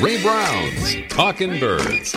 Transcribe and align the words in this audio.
Ray 0.00 0.22
Brown's 0.22 0.96
Talkin' 1.10 1.60
Birds. 1.60 2.14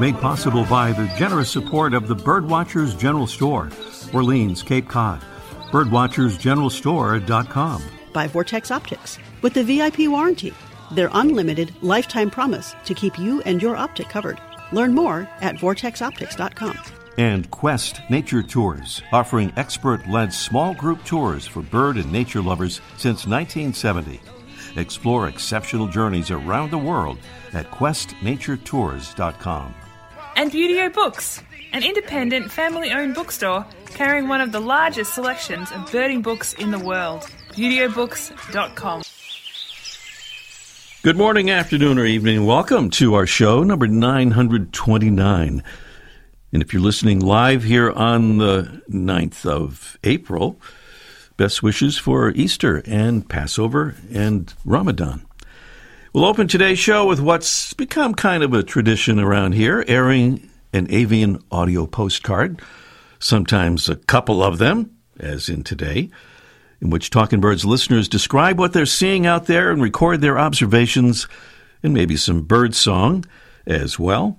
Made 0.00 0.16
possible 0.16 0.64
by 0.64 0.92
the 0.92 1.12
generous 1.18 1.50
support 1.50 1.92
of 1.92 2.08
the 2.08 2.16
Birdwatchers 2.16 2.98
General 2.98 3.26
Store, 3.26 3.68
Orleans, 4.14 4.62
Cape 4.62 4.88
Cod. 4.88 5.22
Birdwatchersgeneralstore.com. 5.70 7.82
By 8.14 8.26
Vortex 8.28 8.70
Optics 8.70 9.18
with 9.42 9.52
the 9.52 9.62
VIP 9.62 10.08
warranty, 10.08 10.54
their 10.92 11.10
unlimited 11.12 11.74
lifetime 11.82 12.30
promise 12.30 12.74
to 12.86 12.94
keep 12.94 13.18
you 13.18 13.42
and 13.42 13.60
your 13.60 13.76
optic 13.76 14.08
covered. 14.08 14.40
Learn 14.72 14.94
more 14.94 15.28
at 15.42 15.56
vortexoptics.com. 15.56 16.78
And 17.18 17.50
Quest 17.50 18.00
Nature 18.08 18.42
Tours, 18.42 19.02
offering 19.12 19.52
expert 19.58 20.08
led 20.08 20.32
small 20.32 20.72
group 20.72 21.04
tours 21.04 21.46
for 21.46 21.60
bird 21.60 21.98
and 21.98 22.10
nature 22.10 22.40
lovers 22.40 22.80
since 22.96 23.26
1970. 23.26 24.18
Explore 24.76 25.28
exceptional 25.28 25.86
journeys 25.86 26.30
around 26.30 26.70
the 26.70 26.78
world 26.78 27.18
at 27.52 27.70
questnaturetours.com. 27.70 29.74
And 30.36 30.50
Buteo 30.50 30.92
Books, 30.92 31.42
an 31.72 31.84
independent 31.84 32.50
family 32.50 32.90
owned 32.90 33.14
bookstore 33.14 33.64
carrying 33.94 34.26
one 34.26 34.40
of 34.40 34.52
the 34.52 34.60
largest 34.60 35.14
selections 35.14 35.70
of 35.70 35.90
birding 35.90 36.22
books 36.22 36.52
in 36.54 36.72
the 36.72 36.78
world. 36.78 37.22
ButeoBooks.com. 37.52 39.02
Good 41.02 41.16
morning, 41.16 41.50
afternoon, 41.50 41.98
or 41.98 42.04
evening. 42.04 42.44
Welcome 42.44 42.90
to 42.90 43.14
our 43.14 43.26
show, 43.26 43.62
number 43.62 43.86
929. 43.86 45.62
And 46.52 46.62
if 46.62 46.72
you're 46.72 46.82
listening 46.82 47.20
live 47.20 47.62
here 47.62 47.92
on 47.92 48.38
the 48.38 48.82
9th 48.90 49.46
of 49.46 49.96
April, 50.02 50.60
best 51.36 51.62
wishes 51.62 51.98
for 51.98 52.30
Easter 52.30 52.82
and 52.86 53.28
Passover 53.28 53.96
and 54.12 54.52
Ramadan. 54.64 55.26
We'll 56.12 56.26
open 56.26 56.46
today's 56.46 56.78
show 56.78 57.06
with 57.06 57.20
what's 57.20 57.72
become 57.74 58.14
kind 58.14 58.44
of 58.44 58.52
a 58.52 58.62
tradition 58.62 59.18
around 59.18 59.52
here, 59.52 59.84
airing 59.88 60.48
an 60.72 60.86
avian 60.90 61.42
audio 61.50 61.86
postcard, 61.86 62.62
sometimes 63.18 63.88
a 63.88 63.96
couple 63.96 64.42
of 64.42 64.58
them, 64.58 64.96
as 65.18 65.48
in 65.48 65.64
today, 65.64 66.10
in 66.80 66.90
which 66.90 67.10
Talkin' 67.10 67.40
Birds 67.40 67.64
listeners 67.64 68.08
describe 68.08 68.58
what 68.58 68.72
they're 68.72 68.86
seeing 68.86 69.26
out 69.26 69.46
there 69.46 69.72
and 69.72 69.82
record 69.82 70.20
their 70.20 70.38
observations 70.38 71.26
and 71.82 71.92
maybe 71.92 72.16
some 72.16 72.42
bird 72.42 72.76
song 72.76 73.24
as 73.66 73.98
well. 73.98 74.38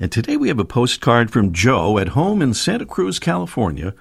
And 0.00 0.10
today 0.10 0.36
we 0.36 0.48
have 0.48 0.58
a 0.58 0.64
postcard 0.64 1.30
from 1.30 1.52
Joe 1.52 1.98
at 1.98 2.08
home 2.08 2.42
in 2.42 2.52
Santa 2.52 2.84
Cruz, 2.84 3.18
California, 3.18 3.94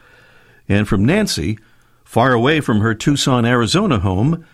and 0.67 0.87
from 0.87 1.05
Nancy, 1.05 1.59
far 2.05 2.31
away 2.31 2.61
from 2.61 2.79
her 2.79 2.93
Tucson, 2.93 3.45
Arizona 3.45 3.99
home 3.99 4.45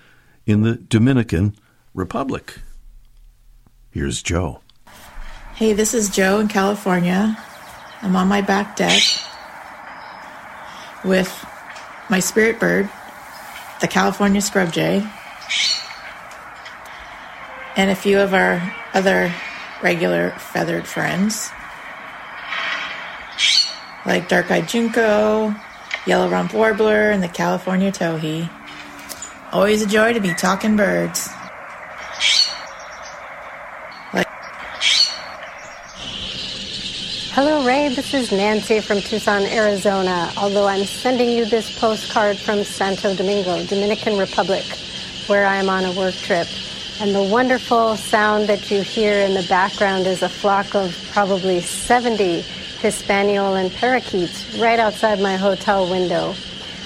in 0.47 0.63
the 0.63 0.75
Dominican 0.75 1.55
Republic. 1.93 2.59
Here's 3.91 4.23
Joe. 4.23 4.61
Hey, 5.53 5.73
this 5.73 5.93
is 5.93 6.09
Joe 6.09 6.39
in 6.39 6.47
California. 6.47 7.38
I'm 8.02 8.16
on 8.16 8.27
my 8.27 8.41
back 8.41 8.75
deck 8.75 9.03
with 11.03 11.30
my 12.09 12.19
spirit 12.19 12.59
bird, 12.59 12.89
the 13.80 13.88
California 13.88 14.41
scrub 14.41 14.71
jay, 14.71 15.08
and 17.75 17.91
a 17.91 17.95
few 17.95 18.19
of 18.19 18.33
our 18.33 18.73
other 18.93 19.31
regular 19.83 20.31
feathered 20.31 20.88
friends, 20.88 21.52
like 24.05 24.30
dark 24.30 24.49
eyed 24.49 24.67
junco, 24.67 25.53
yellow 26.05 26.30
rump 26.30 26.53
warbler, 26.53 27.09
and 27.11 27.21
the 27.21 27.27
California 27.27 27.91
towhee. 27.91 28.49
Always 29.52 29.81
a 29.81 29.88
joy 29.88 30.13
to 30.13 30.19
be 30.19 30.33
talking 30.33 30.75
birds. 30.75 31.30
Hello, 37.33 37.65
Ray. 37.65 37.87
This 37.87 38.14
is 38.14 38.30
Nancy 38.30 38.81
from 38.81 38.99
Tucson, 38.99 39.43
Arizona. 39.43 40.30
Although 40.36 40.67
I'm 40.67 40.83
sending 40.83 41.30
you 41.30 41.45
this 41.45 41.80
postcard 41.80 42.37
from 42.37 42.65
Santo 42.65 43.15
Domingo, 43.15 43.64
Dominican 43.67 44.20
Republic, 44.20 44.65
where 45.27 45.45
I 45.45 45.55
am 45.55 45.70
on 45.70 45.86
a 45.86 45.93
work 45.93 46.14
trip. 46.14 46.45
And 46.99 47.15
the 47.15 47.23
wonderful 47.23 47.95
sound 47.95 48.49
that 48.49 48.70
you 48.70 48.81
hear 48.81 49.14
in 49.14 49.33
the 49.33 49.45
background 49.47 50.08
is 50.08 50.21
a 50.21 50.27
flock 50.27 50.76
of 50.76 50.93
probably 51.14 51.61
70 51.61 52.43
Hispaniolan 52.81 53.69
parakeets 53.75 54.58
right 54.58 54.80
outside 54.80 55.19
my 55.19 55.36
hotel 55.36 55.87
window. 55.87 56.33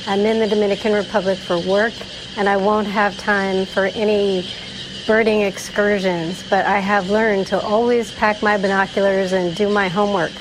I'm 0.07 0.19
in 0.25 0.39
the 0.39 0.47
Dominican 0.47 0.91
Republic 0.91 1.37
for 1.37 1.57
work, 1.57 1.93
and 2.35 2.49
I 2.49 2.57
won't 2.57 2.87
have 2.87 3.17
time 3.17 3.65
for 3.65 3.85
any 3.85 4.45
birding 5.07 5.43
excursions, 5.43 6.43
but 6.49 6.65
I 6.65 6.79
have 6.79 7.09
learned 7.09 7.47
to 7.47 7.61
always 7.61 8.11
pack 8.11 8.41
my 8.41 8.57
binoculars 8.57 9.31
and 9.31 9.55
do 9.55 9.69
my 9.69 9.87
homework 9.87 10.33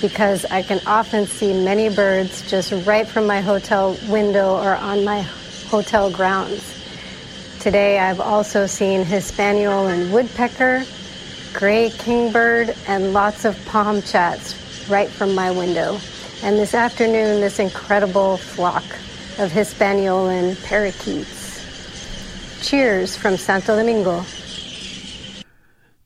because 0.00 0.44
I 0.46 0.62
can 0.62 0.80
often 0.88 1.26
see 1.26 1.52
many 1.52 1.88
birds 1.88 2.50
just 2.50 2.72
right 2.84 3.06
from 3.06 3.28
my 3.28 3.40
hotel 3.40 3.96
window 4.08 4.56
or 4.56 4.74
on 4.74 5.04
my 5.04 5.20
hotel 5.68 6.10
grounds. 6.10 6.82
Today 7.60 8.00
I've 8.00 8.20
also 8.20 8.66
seen 8.66 9.04
Hispaniolan 9.04 10.10
woodpecker, 10.10 10.84
gray 11.52 11.90
kingbird, 11.90 12.74
and 12.88 13.12
lots 13.12 13.44
of 13.44 13.54
palmchats 13.66 14.65
right 14.88 15.08
from 15.08 15.34
my 15.34 15.50
window. 15.50 15.98
And 16.42 16.58
this 16.58 16.74
afternoon, 16.74 17.40
this 17.40 17.58
incredible 17.58 18.36
flock 18.36 18.84
of 19.38 19.52
Hispaniolan 19.52 20.56
parakeets. 20.64 21.46
Cheers 22.62 23.16
from 23.16 23.36
Santo 23.36 23.76
Domingo. 23.76 24.24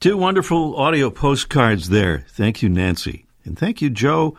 Two 0.00 0.16
wonderful 0.16 0.76
audio 0.76 1.10
postcards 1.10 1.90
there. 1.90 2.24
Thank 2.30 2.62
you, 2.62 2.68
Nancy. 2.68 3.26
And 3.44 3.58
thank 3.58 3.82
you, 3.82 3.90
Joe. 3.90 4.36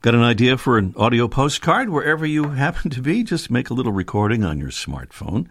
Got 0.00 0.14
an 0.14 0.22
idea 0.22 0.56
for 0.58 0.78
an 0.78 0.94
audio 0.96 1.26
postcard 1.26 1.88
wherever 1.88 2.24
you 2.26 2.50
happen 2.50 2.90
to 2.90 3.02
be? 3.02 3.24
Just 3.24 3.50
make 3.50 3.70
a 3.70 3.74
little 3.74 3.92
recording 3.92 4.44
on 4.44 4.58
your 4.58 4.70
smartphone 4.70 5.48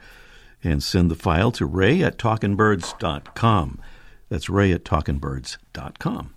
and 0.64 0.82
send 0.82 1.12
the 1.12 1.16
file 1.16 1.52
to 1.54 1.66
ray 1.66 2.02
at 2.02 2.18
talkinbirds.com. 2.18 3.82
That's 4.30 4.50
ray 4.50 4.72
at 4.72 4.84
talkinbirds.com. 4.84 6.37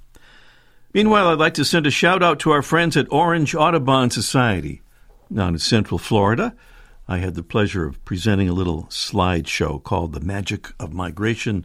Meanwhile, 0.93 1.29
I'd 1.29 1.39
like 1.39 1.55
to 1.55 1.65
send 1.65 1.87
a 1.87 1.91
shout 1.91 2.21
out 2.21 2.41
to 2.41 2.51
our 2.51 2.63
friends 2.63 2.97
at 2.97 3.13
Orange 3.13 3.55
Audubon 3.55 4.11
Society 4.11 4.83
down 5.33 5.55
in 5.55 5.61
Central 5.61 5.99
Florida. 5.99 6.53
I 7.07 7.19
had 7.19 7.37
the 7.37 7.45
pleasure 7.45 7.87
of 7.87 8.05
presenting 8.05 8.49
a 8.49 8.53
little 8.53 8.85
slideshow 8.85 9.81
called 9.81 10.13
The 10.13 10.21
Magic 10.21 10.67
of 10.81 10.93
Migration 10.93 11.65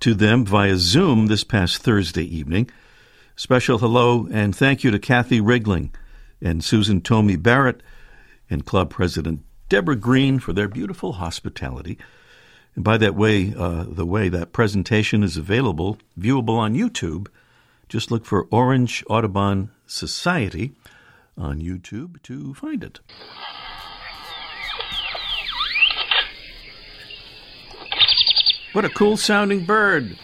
to 0.00 0.12
them 0.12 0.44
via 0.44 0.76
Zoom 0.76 1.28
this 1.28 1.44
past 1.44 1.82
Thursday 1.82 2.24
evening. 2.24 2.70
Special 3.36 3.78
hello 3.78 4.28
and 4.30 4.54
thank 4.54 4.84
you 4.84 4.90
to 4.90 4.98
Kathy 4.98 5.40
Rigling 5.40 5.94
and 6.42 6.62
Susan 6.62 7.00
Tomey 7.00 7.42
Barrett 7.42 7.82
and 8.50 8.66
Club 8.66 8.90
President 8.90 9.40
Deborah 9.70 9.96
Green 9.96 10.38
for 10.38 10.52
their 10.52 10.68
beautiful 10.68 11.14
hospitality. 11.14 11.96
And 12.74 12.84
by 12.84 12.98
that 12.98 13.14
way, 13.14 13.54
uh, 13.56 13.86
the 13.88 14.06
way 14.06 14.28
that 14.28 14.52
presentation 14.52 15.22
is 15.22 15.38
available, 15.38 15.96
viewable 16.18 16.58
on 16.58 16.74
YouTube, 16.74 17.28
just 17.88 18.10
look 18.10 18.24
for 18.24 18.46
Orange 18.50 19.04
Audubon 19.08 19.70
Society 19.86 20.72
on 21.36 21.60
YouTube 21.60 22.22
to 22.22 22.54
find 22.54 22.84
it. 22.84 23.00
What 28.72 28.84
a 28.84 28.90
cool 28.90 29.16
sounding 29.16 29.64
bird! 29.64 30.18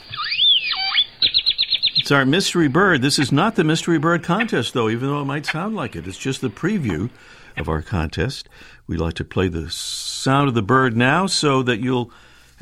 It's 1.97 2.13
our 2.13 2.27
mystery 2.27 2.69
bird. 2.69 3.01
This 3.01 3.19
is 3.19 3.33
not 3.33 3.57
the 3.57 3.65
mystery 3.65 3.99
bird 3.99 4.23
contest, 4.23 4.75
though, 4.75 4.91
even 4.91 5.09
though 5.09 5.23
it 5.23 5.25
might 5.25 5.47
sound 5.47 5.75
like 5.75 5.97
it. 5.97 6.07
It's 6.07 6.19
just 6.19 6.43
the 6.43 6.51
preview 6.51 7.09
of 7.57 7.69
our 7.69 7.81
contest. 7.81 8.49
We'd 8.87 9.01
like 9.01 9.15
to 9.15 9.25
play 9.25 9.49
the 9.49 9.71
sound 9.71 10.49
of 10.49 10.55
the 10.55 10.63
bird 10.63 10.97
now 10.97 11.27
so 11.27 11.63
that 11.63 11.81
you'll 11.81 12.13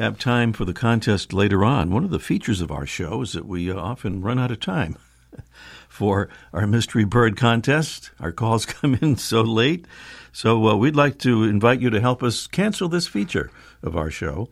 have 0.02 0.19
time 0.19 0.52
for 0.52 0.64
the 0.64 0.72
contest 0.72 1.32
later 1.32 1.64
on. 1.64 1.90
One 1.90 2.02
of 2.02 2.10
the 2.10 2.19
features 2.19 2.60
of 2.60 2.72
our 2.72 2.87
show 2.87 3.22
is 3.22 3.34
that 3.34 3.46
we 3.46 3.70
uh, 3.70 3.76
often 3.76 4.20
run 4.20 4.37
out 4.37 4.50
of 4.50 4.58
time 4.58 4.96
for 5.88 6.28
our 6.52 6.66
mystery 6.66 7.04
bird 7.04 7.37
contest. 7.37 8.10
Our 8.19 8.32
calls 8.32 8.66
come 8.66 8.99
in 9.00 9.16
so 9.16 9.43
late. 9.43 9.87
So 10.32 10.66
uh, 10.66 10.75
we'd 10.75 10.96
like 10.96 11.19
to 11.20 11.44
invite 11.44 11.81
you 11.81 11.88
to 11.90 12.00
help 12.00 12.20
us 12.25 12.49
cancel 12.49 12.88
this 12.88 13.06
feature 13.06 13.52
of 13.81 13.96
our 13.96 14.10
show 14.10 14.49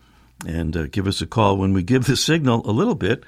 and 0.47 0.77
uh, 0.77 0.87
give 0.87 1.09
us 1.09 1.21
a 1.21 1.27
call 1.27 1.57
when 1.57 1.73
we 1.73 1.83
give 1.83 2.05
the 2.07 2.17
signal 2.17 2.63
a 2.65 2.71
little 2.71 2.95
bit 2.95 3.25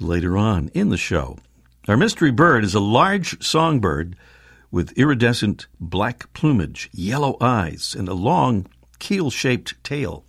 later 0.00 0.36
on 0.36 0.68
in 0.74 0.88
the 0.88 0.96
show. 0.96 1.38
Our 1.86 1.96
mystery 1.96 2.32
bird 2.32 2.64
is 2.64 2.74
a 2.74 2.80
large 2.80 3.40
songbird 3.40 4.16
with 4.72 4.98
iridescent 4.98 5.68
black 5.78 6.32
plumage, 6.32 6.90
yellow 6.92 7.36
eyes, 7.40 7.94
and 7.96 8.08
a 8.08 8.14
long 8.14 8.66
keel 8.98 9.30
shaped 9.30 9.74
tail. 9.84 10.24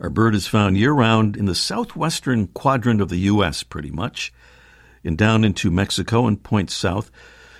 Our 0.00 0.10
bird 0.10 0.34
is 0.34 0.46
found 0.46 0.76
year 0.76 0.92
round 0.92 1.36
in 1.36 1.46
the 1.46 1.54
southwestern 1.54 2.46
quadrant 2.48 3.00
of 3.00 3.08
the 3.08 3.18
U.S., 3.18 3.64
pretty 3.64 3.90
much, 3.90 4.32
and 5.02 5.18
down 5.18 5.44
into 5.44 5.70
Mexico 5.70 6.26
and 6.26 6.40
points 6.42 6.74
south, 6.74 7.10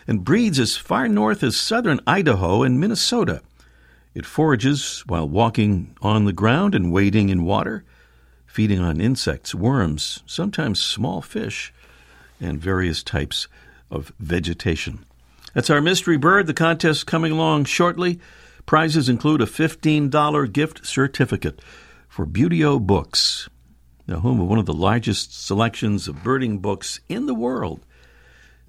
and 0.07 0.25
breeds 0.25 0.61
as 0.61 0.77
far 0.77 1.09
north 1.09 1.43
as 1.43 1.57
southern 1.57 2.01
Idaho 2.07 2.63
and 2.63 2.79
Minnesota. 2.79 3.43
It 4.15 4.25
forages 4.25 5.03
while 5.07 5.29
walking 5.29 5.97
on 6.01 6.25
the 6.25 6.33
ground 6.33 6.75
and 6.75 6.93
wading 6.93 7.29
in 7.29 7.45
water. 7.45 7.85
feeding 8.47 8.81
on 8.81 9.01
insects, 9.01 9.55
worms, 9.55 10.23
sometimes 10.27 10.81
small 10.81 11.21
fish, 11.21 11.73
and 12.41 12.59
various 12.59 13.03
types 13.03 13.47
of 13.91 14.11
vegetation. 14.19 15.05
That's 15.55 15.71
our 15.71 15.81
mystery 15.81 16.17
bird. 16.17 16.47
The 16.47 16.55
contest 16.55 17.07
coming 17.07 17.31
along 17.31 17.67
shortly. 17.67 18.19
Prizes 18.67 19.09
include 19.09 19.43
a 19.43 19.47
$15 19.47 20.53
gift 20.53 20.87
certificate 20.87 21.61
for 22.09 22.27
Buteo 22.27 22.81
Books, 22.81 23.49
the 24.07 24.21
home 24.21 24.41
of 24.41 24.49
one 24.49 24.59
of 24.59 24.67
the 24.67 24.73
largest 24.73 25.47
selections 25.47 26.09
of 26.09 26.25
birding 26.25 26.59
books 26.59 27.01
in 27.09 27.27
the 27.27 27.35
world. 27.35 27.85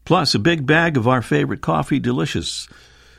Plus, 0.06 0.36
a 0.36 0.40
big 0.40 0.66
bag 0.66 0.98
of 0.98 1.08
our 1.08 1.22
favorite 1.22 1.62
coffee, 1.62 2.00
delicious, 2.00 2.68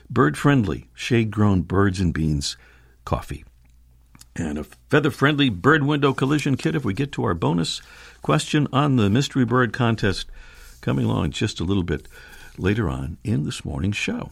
bird 0.09 0.37
friendly, 0.37 0.89
shade 0.93 1.31
grown 1.31 1.61
birds 1.61 1.99
and 1.99 2.13
beans 2.13 2.57
coffee. 3.05 3.43
And 4.35 4.57
a 4.57 4.63
feather 4.89 5.11
friendly 5.11 5.49
bird 5.49 5.83
window 5.83 6.13
collision 6.13 6.55
kit 6.55 6.75
if 6.75 6.85
we 6.85 6.93
get 6.93 7.11
to 7.13 7.23
our 7.23 7.33
bonus 7.33 7.81
question 8.21 8.67
on 8.71 8.95
the 8.95 9.09
Mystery 9.09 9.45
Bird 9.45 9.73
contest 9.73 10.27
coming 10.79 11.05
along 11.05 11.31
just 11.31 11.59
a 11.59 11.63
little 11.63 11.83
bit 11.83 12.07
later 12.57 12.89
on 12.89 13.17
in 13.23 13.43
this 13.43 13.65
morning's 13.65 13.97
show. 13.97 14.29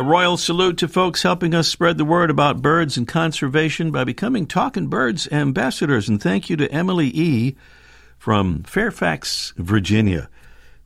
A 0.00 0.02
royal 0.02 0.38
salute 0.38 0.78
to 0.78 0.88
folks 0.88 1.24
helping 1.24 1.54
us 1.54 1.68
spread 1.68 1.98
the 1.98 2.06
word 2.06 2.30
about 2.30 2.62
birds 2.62 2.96
and 2.96 3.06
conservation 3.06 3.90
by 3.90 4.02
becoming 4.02 4.46
Talkin' 4.46 4.86
Birds 4.86 5.28
ambassadors. 5.30 6.08
And 6.08 6.18
thank 6.22 6.48
you 6.48 6.56
to 6.56 6.72
Emily 6.72 7.08
E. 7.08 7.54
from 8.16 8.62
Fairfax, 8.62 9.52
Virginia. 9.58 10.30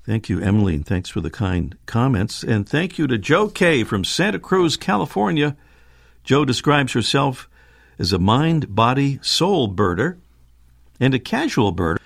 Thank 0.03 0.29
you, 0.29 0.41
Emily, 0.41 0.75
and 0.75 0.85
thanks 0.85 1.11
for 1.11 1.21
the 1.21 1.31
kind 1.31 1.79
comments. 1.87 2.43
And 2.43 2.69
thank 2.69 2.99
you 2.99 3.07
to 3.07 3.17
Joe 3.17 3.47
K. 3.47 3.85
from 3.85 4.03
Santa 4.03 4.41
Cruz, 4.41 4.77
California. 4.77 5.57
Joe 6.25 6.45
describes 6.45 6.93
herself 6.95 7.49
as 8.01 8.13
a 8.13 8.19
mind, 8.19 8.75
body, 8.75 9.21
soul 9.23 9.73
birder 9.73 10.19
and 10.99 11.15
a 11.15 11.21
casual 11.21 11.73
birder, 11.73 12.01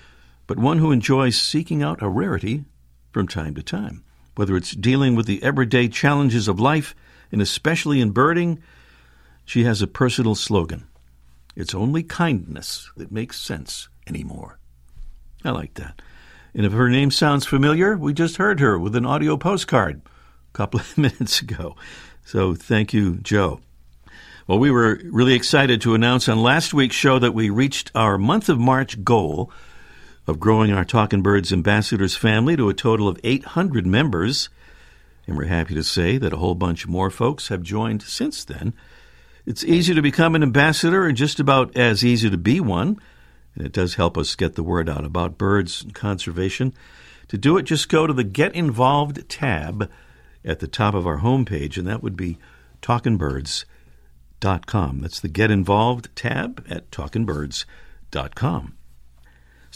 but 0.45 0.59
one 0.59 0.77
who 0.77 0.91
enjoys 0.91 1.39
seeking 1.39 1.81
out 1.81 2.03
a 2.03 2.07
rarity 2.07 2.65
from 3.11 3.27
time 3.27 3.55
to 3.55 3.63
time 3.63 4.03
whether 4.39 4.55
it's 4.55 4.71
dealing 4.71 5.15
with 5.15 5.25
the 5.25 5.43
everyday 5.43 5.89
challenges 5.89 6.47
of 6.47 6.61
life, 6.61 6.95
and 7.29 7.41
especially 7.41 7.99
in 7.99 8.11
birding, 8.11 8.57
she 9.43 9.65
has 9.65 9.81
a 9.81 9.87
personal 9.87 10.33
slogan 10.33 10.87
It's 11.57 11.75
only 11.75 12.03
kindness 12.03 12.89
that 12.95 13.11
makes 13.11 13.41
sense 13.41 13.89
anymore. 14.07 14.57
I 15.43 15.49
like 15.49 15.73
that. 15.73 16.01
And 16.53 16.65
if 16.65 16.71
her 16.71 16.89
name 16.89 17.11
sounds 17.11 17.45
familiar, 17.45 17.97
we 17.97 18.13
just 18.13 18.37
heard 18.37 18.61
her 18.61 18.79
with 18.79 18.95
an 18.95 19.05
audio 19.05 19.35
postcard 19.35 20.01
a 20.05 20.57
couple 20.57 20.79
of 20.79 20.97
minutes 20.97 21.41
ago. 21.41 21.75
So 22.23 22.55
thank 22.55 22.93
you, 22.93 23.17
Joe. 23.17 23.59
Well, 24.47 24.59
we 24.59 24.71
were 24.71 25.01
really 25.03 25.33
excited 25.33 25.81
to 25.81 25.95
announce 25.95 26.29
on 26.29 26.41
last 26.41 26.73
week's 26.73 26.95
show 26.95 27.19
that 27.19 27.33
we 27.33 27.49
reached 27.49 27.91
our 27.93 28.17
month 28.17 28.47
of 28.47 28.57
March 28.57 29.03
goal 29.03 29.51
of 30.29 30.39
growing 30.39 30.71
our 30.71 30.85
Talkin' 30.85 31.23
Birds 31.23 31.51
Ambassadors 31.51 32.15
family 32.15 32.55
to 32.55 32.69
a 32.69 32.73
total 32.73 33.07
of 33.07 33.19
800 33.23 33.87
members. 33.87 34.49
And 35.25 35.35
we're 35.35 35.45
happy 35.45 35.73
to 35.73 35.83
say 35.83 36.19
that 36.19 36.33
a 36.33 36.37
whole 36.37 36.55
bunch 36.55 36.87
more 36.87 37.09
folks 37.09 37.47
have 37.47 37.63
joined 37.63 38.03
since 38.03 38.45
then. 38.45 38.73
It's 39.45 39.63
easy 39.63 39.95
to 39.95 40.01
become 40.01 40.35
an 40.35 40.43
ambassador 40.43 41.07
and 41.07 41.17
just 41.17 41.39
about 41.39 41.75
as 41.75 42.05
easy 42.05 42.29
to 42.29 42.37
be 42.37 42.59
one. 42.59 42.99
And 43.55 43.65
it 43.65 43.73
does 43.73 43.95
help 43.95 44.17
us 44.17 44.35
get 44.35 44.53
the 44.53 44.63
word 44.63 44.87
out 44.87 45.03
about 45.03 45.39
birds 45.39 45.81
and 45.81 45.95
conservation. 45.95 46.73
To 47.29 47.37
do 47.37 47.57
it, 47.57 47.63
just 47.63 47.89
go 47.89 48.05
to 48.05 48.13
the 48.13 48.23
Get 48.23 48.53
Involved 48.53 49.27
tab 49.29 49.89
at 50.45 50.59
the 50.59 50.67
top 50.67 50.93
of 50.93 51.07
our 51.07 51.19
homepage, 51.19 51.77
and 51.77 51.87
that 51.87 52.03
would 52.03 52.15
be 52.15 52.37
talkinbirds.com. 52.81 54.99
That's 54.99 55.19
the 55.19 55.27
Get 55.27 55.51
Involved 55.51 56.15
tab 56.15 56.65
at 56.69 56.91
talkinbirds.com. 56.91 58.75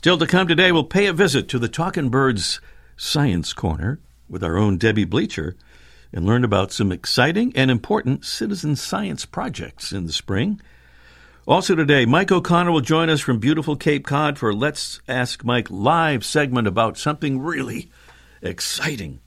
Still 0.03 0.17
to 0.17 0.27
come 0.27 0.49
today, 0.49 0.73
we'll 0.73 0.83
pay 0.83 1.05
a 1.05 1.13
visit 1.13 1.47
to 1.47 1.57
the 1.57 1.69
Talkin' 1.69 2.09
Birds 2.09 2.59
Science 2.97 3.53
Corner 3.53 4.01
with 4.27 4.43
our 4.43 4.57
own 4.57 4.77
Debbie 4.77 5.05
Bleacher 5.05 5.55
and 6.11 6.25
learn 6.25 6.43
about 6.43 6.73
some 6.73 6.91
exciting 6.91 7.53
and 7.55 7.71
important 7.71 8.25
citizen 8.25 8.75
science 8.75 9.25
projects 9.25 9.93
in 9.93 10.05
the 10.05 10.11
spring. 10.11 10.59
Also 11.47 11.73
today, 11.73 12.05
Mike 12.05 12.33
O'Connor 12.33 12.73
will 12.73 12.81
join 12.81 13.09
us 13.09 13.21
from 13.21 13.39
beautiful 13.39 13.77
Cape 13.77 14.05
Cod 14.05 14.37
for 14.37 14.53
Let's 14.53 14.99
Ask 15.07 15.45
Mike 15.45 15.71
live 15.71 16.25
segment 16.25 16.67
about 16.67 16.97
something 16.97 17.39
really 17.39 17.89
exciting 18.41 19.21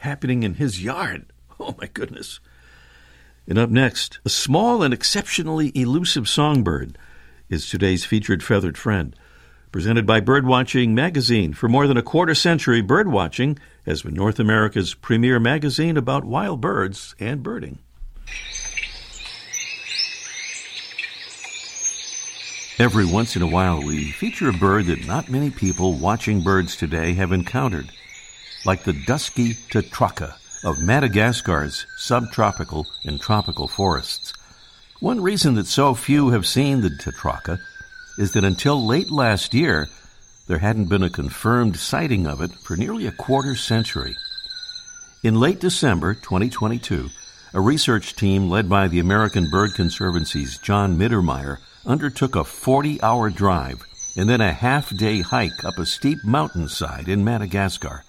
happening 0.00 0.42
in 0.42 0.56
his 0.56 0.84
yard. 0.84 1.32
Oh 1.58 1.74
my 1.80 1.86
goodness. 1.86 2.38
And 3.46 3.58
up 3.58 3.70
next, 3.70 4.18
a 4.26 4.28
small 4.28 4.82
and 4.82 4.92
exceptionally 4.92 5.72
elusive 5.74 6.28
songbird 6.28 6.98
is 7.48 7.66
today's 7.66 8.04
featured 8.04 8.42
feathered 8.42 8.76
friend. 8.76 9.16
Presented 9.70 10.06
by 10.06 10.22
Birdwatching 10.22 10.90
Magazine. 10.90 11.52
For 11.52 11.68
more 11.68 11.86
than 11.86 11.98
a 11.98 12.02
quarter 12.02 12.34
century, 12.34 12.82
Birdwatching 12.82 13.58
has 13.84 14.00
been 14.00 14.14
North 14.14 14.40
America's 14.40 14.94
premier 14.94 15.38
magazine 15.38 15.98
about 15.98 16.24
wild 16.24 16.62
birds 16.62 17.14
and 17.20 17.42
birding. 17.42 17.78
Every 22.78 23.04
once 23.04 23.36
in 23.36 23.42
a 23.42 23.46
while, 23.46 23.82
we 23.84 24.10
feature 24.10 24.48
a 24.48 24.54
bird 24.54 24.86
that 24.86 25.06
not 25.06 25.28
many 25.28 25.50
people 25.50 25.98
watching 25.98 26.40
birds 26.40 26.74
today 26.74 27.12
have 27.14 27.32
encountered, 27.32 27.90
like 28.64 28.84
the 28.84 28.98
dusky 29.06 29.52
tetraka 29.52 30.34
of 30.64 30.80
Madagascar's 30.80 31.84
subtropical 31.98 32.86
and 33.04 33.20
tropical 33.20 33.68
forests. 33.68 34.32
One 35.00 35.20
reason 35.20 35.56
that 35.56 35.66
so 35.66 35.92
few 35.92 36.30
have 36.30 36.46
seen 36.46 36.80
the 36.80 36.88
tetraka 36.88 37.58
is 38.18 38.32
that 38.32 38.44
until 38.44 38.84
late 38.84 39.10
last 39.10 39.54
year, 39.54 39.88
there 40.48 40.58
hadn't 40.58 40.88
been 40.88 41.04
a 41.04 41.10
confirmed 41.10 41.76
sighting 41.76 42.26
of 42.26 42.42
it 42.42 42.50
for 42.50 42.76
nearly 42.76 43.06
a 43.06 43.12
quarter 43.12 43.54
century. 43.54 44.16
In 45.22 45.38
late 45.38 45.60
December 45.60 46.14
2022, 46.14 47.08
a 47.54 47.60
research 47.60 48.16
team 48.16 48.50
led 48.50 48.68
by 48.68 48.88
the 48.88 48.98
American 48.98 49.48
Bird 49.48 49.70
Conservancy's 49.74 50.58
John 50.58 50.98
Mittermeier 50.98 51.58
undertook 51.86 52.34
a 52.34 52.44
40 52.44 53.00
hour 53.02 53.30
drive 53.30 53.82
and 54.16 54.28
then 54.28 54.40
a 54.40 54.52
half 54.52 54.94
day 54.96 55.20
hike 55.20 55.64
up 55.64 55.78
a 55.78 55.86
steep 55.86 56.18
mountainside 56.24 57.08
in 57.08 57.24
Madagascar, 57.24 58.04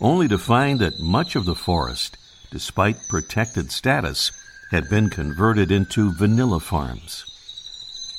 only 0.00 0.26
to 0.26 0.38
find 0.38 0.80
that 0.80 0.98
much 1.00 1.36
of 1.36 1.44
the 1.44 1.54
forest, 1.54 2.16
despite 2.50 2.96
protected 3.10 3.70
status, 3.70 4.32
had 4.70 4.88
been 4.88 5.10
converted 5.10 5.70
into 5.70 6.12
vanilla 6.12 6.60
farms. 6.60 7.29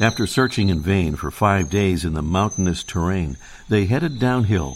After 0.02 0.26
searching 0.26 0.70
in 0.70 0.80
vain 0.80 1.16
for 1.16 1.30
five 1.30 1.70
days 1.70 2.04
in 2.04 2.16
the 2.16 2.24
mountainous 2.24 2.82
terrain, 2.82 3.38
they 3.70 3.86
headed 3.86 4.18
downhill. 4.18 4.76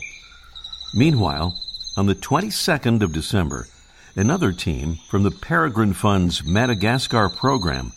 Meanwhile, 0.94 1.60
on 1.98 2.06
the 2.06 2.14
22nd 2.14 3.02
of 3.02 3.12
December, 3.12 3.68
another 4.16 4.52
team 4.52 5.00
from 5.10 5.24
the 5.24 5.32
Peregrine 5.32 5.94
Fund's 5.94 6.46
Madagascar 6.46 7.28
program 7.28 7.92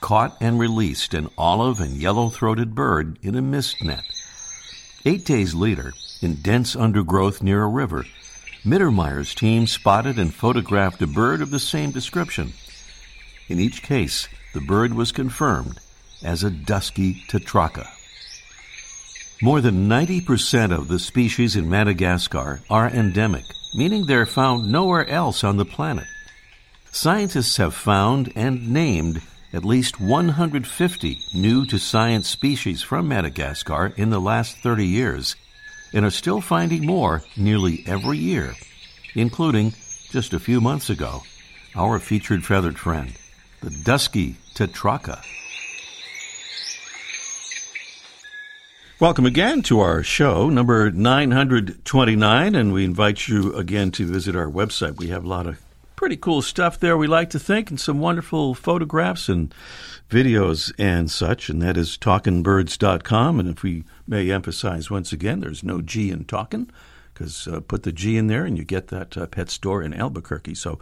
caught 0.00 0.36
and 0.40 0.58
released 0.58 1.14
an 1.14 1.30
olive 1.38 1.78
and 1.78 1.98
yellow 1.98 2.30
throated 2.30 2.74
bird 2.74 3.16
in 3.22 3.36
a 3.36 3.42
mist 3.42 3.80
net. 3.84 4.02
Eight 5.04 5.24
days 5.24 5.54
later, 5.54 5.92
in 6.20 6.42
dense 6.42 6.74
undergrowth 6.74 7.44
near 7.44 7.62
a 7.62 7.68
river, 7.68 8.06
Mittermeier's 8.64 9.36
team 9.36 9.68
spotted 9.68 10.18
and 10.18 10.34
photographed 10.34 11.00
a 11.00 11.06
bird 11.06 11.42
of 11.42 11.52
the 11.52 11.60
same 11.60 11.92
description. 11.92 12.54
In 13.46 13.60
each 13.60 13.84
case, 13.84 14.28
the 14.52 14.60
bird 14.60 14.94
was 14.94 15.12
confirmed 15.12 15.78
as 16.24 16.42
a 16.44 16.50
dusky 16.50 17.22
tetraka. 17.28 17.86
More 19.42 19.60
than 19.60 19.88
90% 19.88 20.70
of 20.70 20.88
the 20.88 20.98
species 20.98 21.56
in 21.56 21.68
Madagascar 21.68 22.60
are 22.70 22.88
endemic, 22.88 23.44
meaning 23.74 24.06
they're 24.06 24.26
found 24.26 24.70
nowhere 24.70 25.08
else 25.08 25.42
on 25.42 25.56
the 25.56 25.64
planet. 25.64 26.06
Scientists 26.92 27.56
have 27.56 27.74
found 27.74 28.32
and 28.36 28.72
named 28.72 29.20
at 29.52 29.64
least 29.64 30.00
150 30.00 31.18
new 31.34 31.66
to 31.66 31.78
science 31.78 32.28
species 32.28 32.82
from 32.82 33.08
Madagascar 33.08 33.92
in 33.96 34.10
the 34.10 34.20
last 34.20 34.58
30 34.58 34.86
years 34.86 35.36
and 35.92 36.04
are 36.04 36.10
still 36.10 36.40
finding 36.40 36.86
more 36.86 37.22
nearly 37.36 37.84
every 37.86 38.18
year, 38.18 38.54
including, 39.14 39.74
just 40.10 40.32
a 40.32 40.40
few 40.40 40.60
months 40.60 40.88
ago, 40.88 41.22
our 41.74 41.98
featured 41.98 42.44
feathered 42.44 42.78
friend, 42.78 43.12
the 43.60 43.70
dusky 43.70 44.36
tetraka. 44.54 45.22
Welcome 49.02 49.26
again 49.26 49.62
to 49.62 49.80
our 49.80 50.04
show, 50.04 50.48
number 50.48 50.92
929, 50.92 52.54
and 52.54 52.72
we 52.72 52.84
invite 52.84 53.26
you 53.26 53.52
again 53.56 53.90
to 53.90 54.06
visit 54.06 54.36
our 54.36 54.48
website. 54.48 54.96
We 54.96 55.08
have 55.08 55.24
a 55.24 55.28
lot 55.28 55.48
of 55.48 55.60
pretty 55.96 56.16
cool 56.16 56.40
stuff 56.40 56.78
there, 56.78 56.96
we 56.96 57.08
like 57.08 57.30
to 57.30 57.40
think, 57.40 57.68
and 57.68 57.80
some 57.80 57.98
wonderful 57.98 58.54
photographs 58.54 59.28
and 59.28 59.52
videos 60.08 60.72
and 60.78 61.10
such, 61.10 61.48
and 61.48 61.60
that 61.62 61.76
is 61.76 61.98
talkinbirds.com. 61.98 63.40
And 63.40 63.48
if 63.48 63.64
we 63.64 63.82
may 64.06 64.30
emphasize 64.30 64.88
once 64.88 65.12
again, 65.12 65.40
there's 65.40 65.64
no 65.64 65.80
G 65.80 66.12
in 66.12 66.24
talking, 66.24 66.70
because 67.12 67.48
uh, 67.48 67.58
put 67.58 67.82
the 67.82 67.90
G 67.90 68.16
in 68.16 68.28
there 68.28 68.44
and 68.44 68.56
you 68.56 68.62
get 68.62 68.86
that 68.86 69.16
uh, 69.16 69.26
pet 69.26 69.50
store 69.50 69.82
in 69.82 69.92
Albuquerque. 69.92 70.54
So 70.54 70.78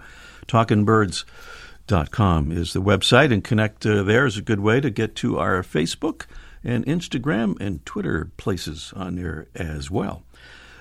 talkinbirds.com 0.47 2.53
is 2.53 2.75
the 2.75 2.83
website, 2.83 3.33
and 3.33 3.43
connect 3.43 3.87
uh, 3.87 4.03
there 4.03 4.27
is 4.27 4.37
a 4.37 4.43
good 4.43 4.61
way 4.61 4.83
to 4.83 4.91
get 4.91 5.17
to 5.17 5.39
our 5.39 5.63
Facebook 5.63 6.27
and 6.63 6.85
Instagram 6.87 7.59
and 7.61 7.85
Twitter 7.87 8.31
places 8.37 8.93
on 8.97 9.17
there 9.17 9.49
as 9.55 9.91
well. 9.91 10.23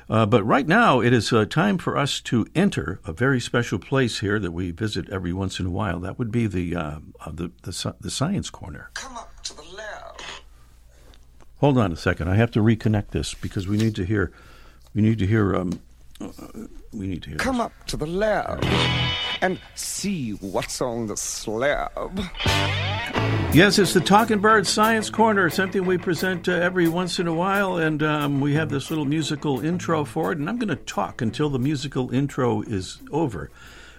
Uh, 0.09 0.25
but 0.25 0.43
right 0.43 0.67
now, 0.67 1.01
it 1.01 1.13
is 1.13 1.31
uh, 1.31 1.45
time 1.45 1.77
for 1.77 1.95
us 1.95 2.19
to 2.19 2.47
enter 2.55 2.99
a 3.05 3.13
very 3.13 3.39
special 3.39 3.77
place 3.77 4.19
here 4.19 4.39
that 4.39 4.51
we 4.51 4.71
visit 4.71 5.07
every 5.09 5.31
once 5.31 5.59
in 5.59 5.67
a 5.67 5.69
while. 5.69 5.99
That 5.99 6.17
would 6.17 6.31
be 6.31 6.47
the 6.47 6.75
uh, 6.75 6.99
uh 7.23 7.31
the, 7.31 7.51
the, 7.61 7.95
the 8.01 8.09
science 8.09 8.49
corner. 8.49 8.89
Come 8.95 9.15
up 9.15 9.43
to 9.43 9.55
the 9.55 9.61
lab. 9.61 10.19
Hold 11.59 11.77
on 11.77 11.91
a 11.91 11.95
second. 11.95 12.27
I 12.27 12.35
have 12.35 12.49
to 12.51 12.59
reconnect 12.59 13.09
this 13.09 13.35
because 13.35 13.67
we 13.67 13.77
need 13.77 13.95
to 13.95 14.03
hear. 14.03 14.31
We 14.95 15.03
need 15.03 15.19
to 15.19 15.27
hear. 15.27 15.55
Um, 15.55 15.79
uh, 16.19 16.29
we 16.91 17.05
need 17.05 17.21
to 17.23 17.29
hear. 17.29 17.37
Come 17.37 17.57
this. 17.57 17.65
up 17.67 17.85
to 17.87 17.97
the 17.97 18.07
lab 18.07 18.65
and 19.41 19.59
see 19.75 20.31
what's 20.31 20.81
on 20.81 21.07
the 21.07 21.17
slab. 21.17 22.21
Yes, 23.51 23.79
it's 23.79 23.93
the 23.93 23.99
Talkin' 23.99 24.39
Bird 24.39 24.67
Science 24.67 25.09
Corner, 25.09 25.49
something 25.49 25.85
we 25.85 25.97
present 25.97 26.47
uh, 26.47 26.51
every 26.51 26.87
once 26.87 27.19
in 27.19 27.27
a 27.27 27.33
while, 27.33 27.77
and 27.77 28.03
um, 28.03 28.41
we 28.41 28.53
have 28.53 28.69
this 28.69 28.89
little 28.89 29.05
musical 29.05 29.59
intro 29.59 30.05
for 30.05 30.31
it. 30.31 30.37
And 30.37 30.47
I'm 30.47 30.59
going 30.59 30.69
to 30.69 30.75
talk 30.75 31.21
until 31.21 31.49
the 31.49 31.59
musical 31.59 32.13
intro 32.13 32.61
is 32.61 32.99
over. 33.11 33.49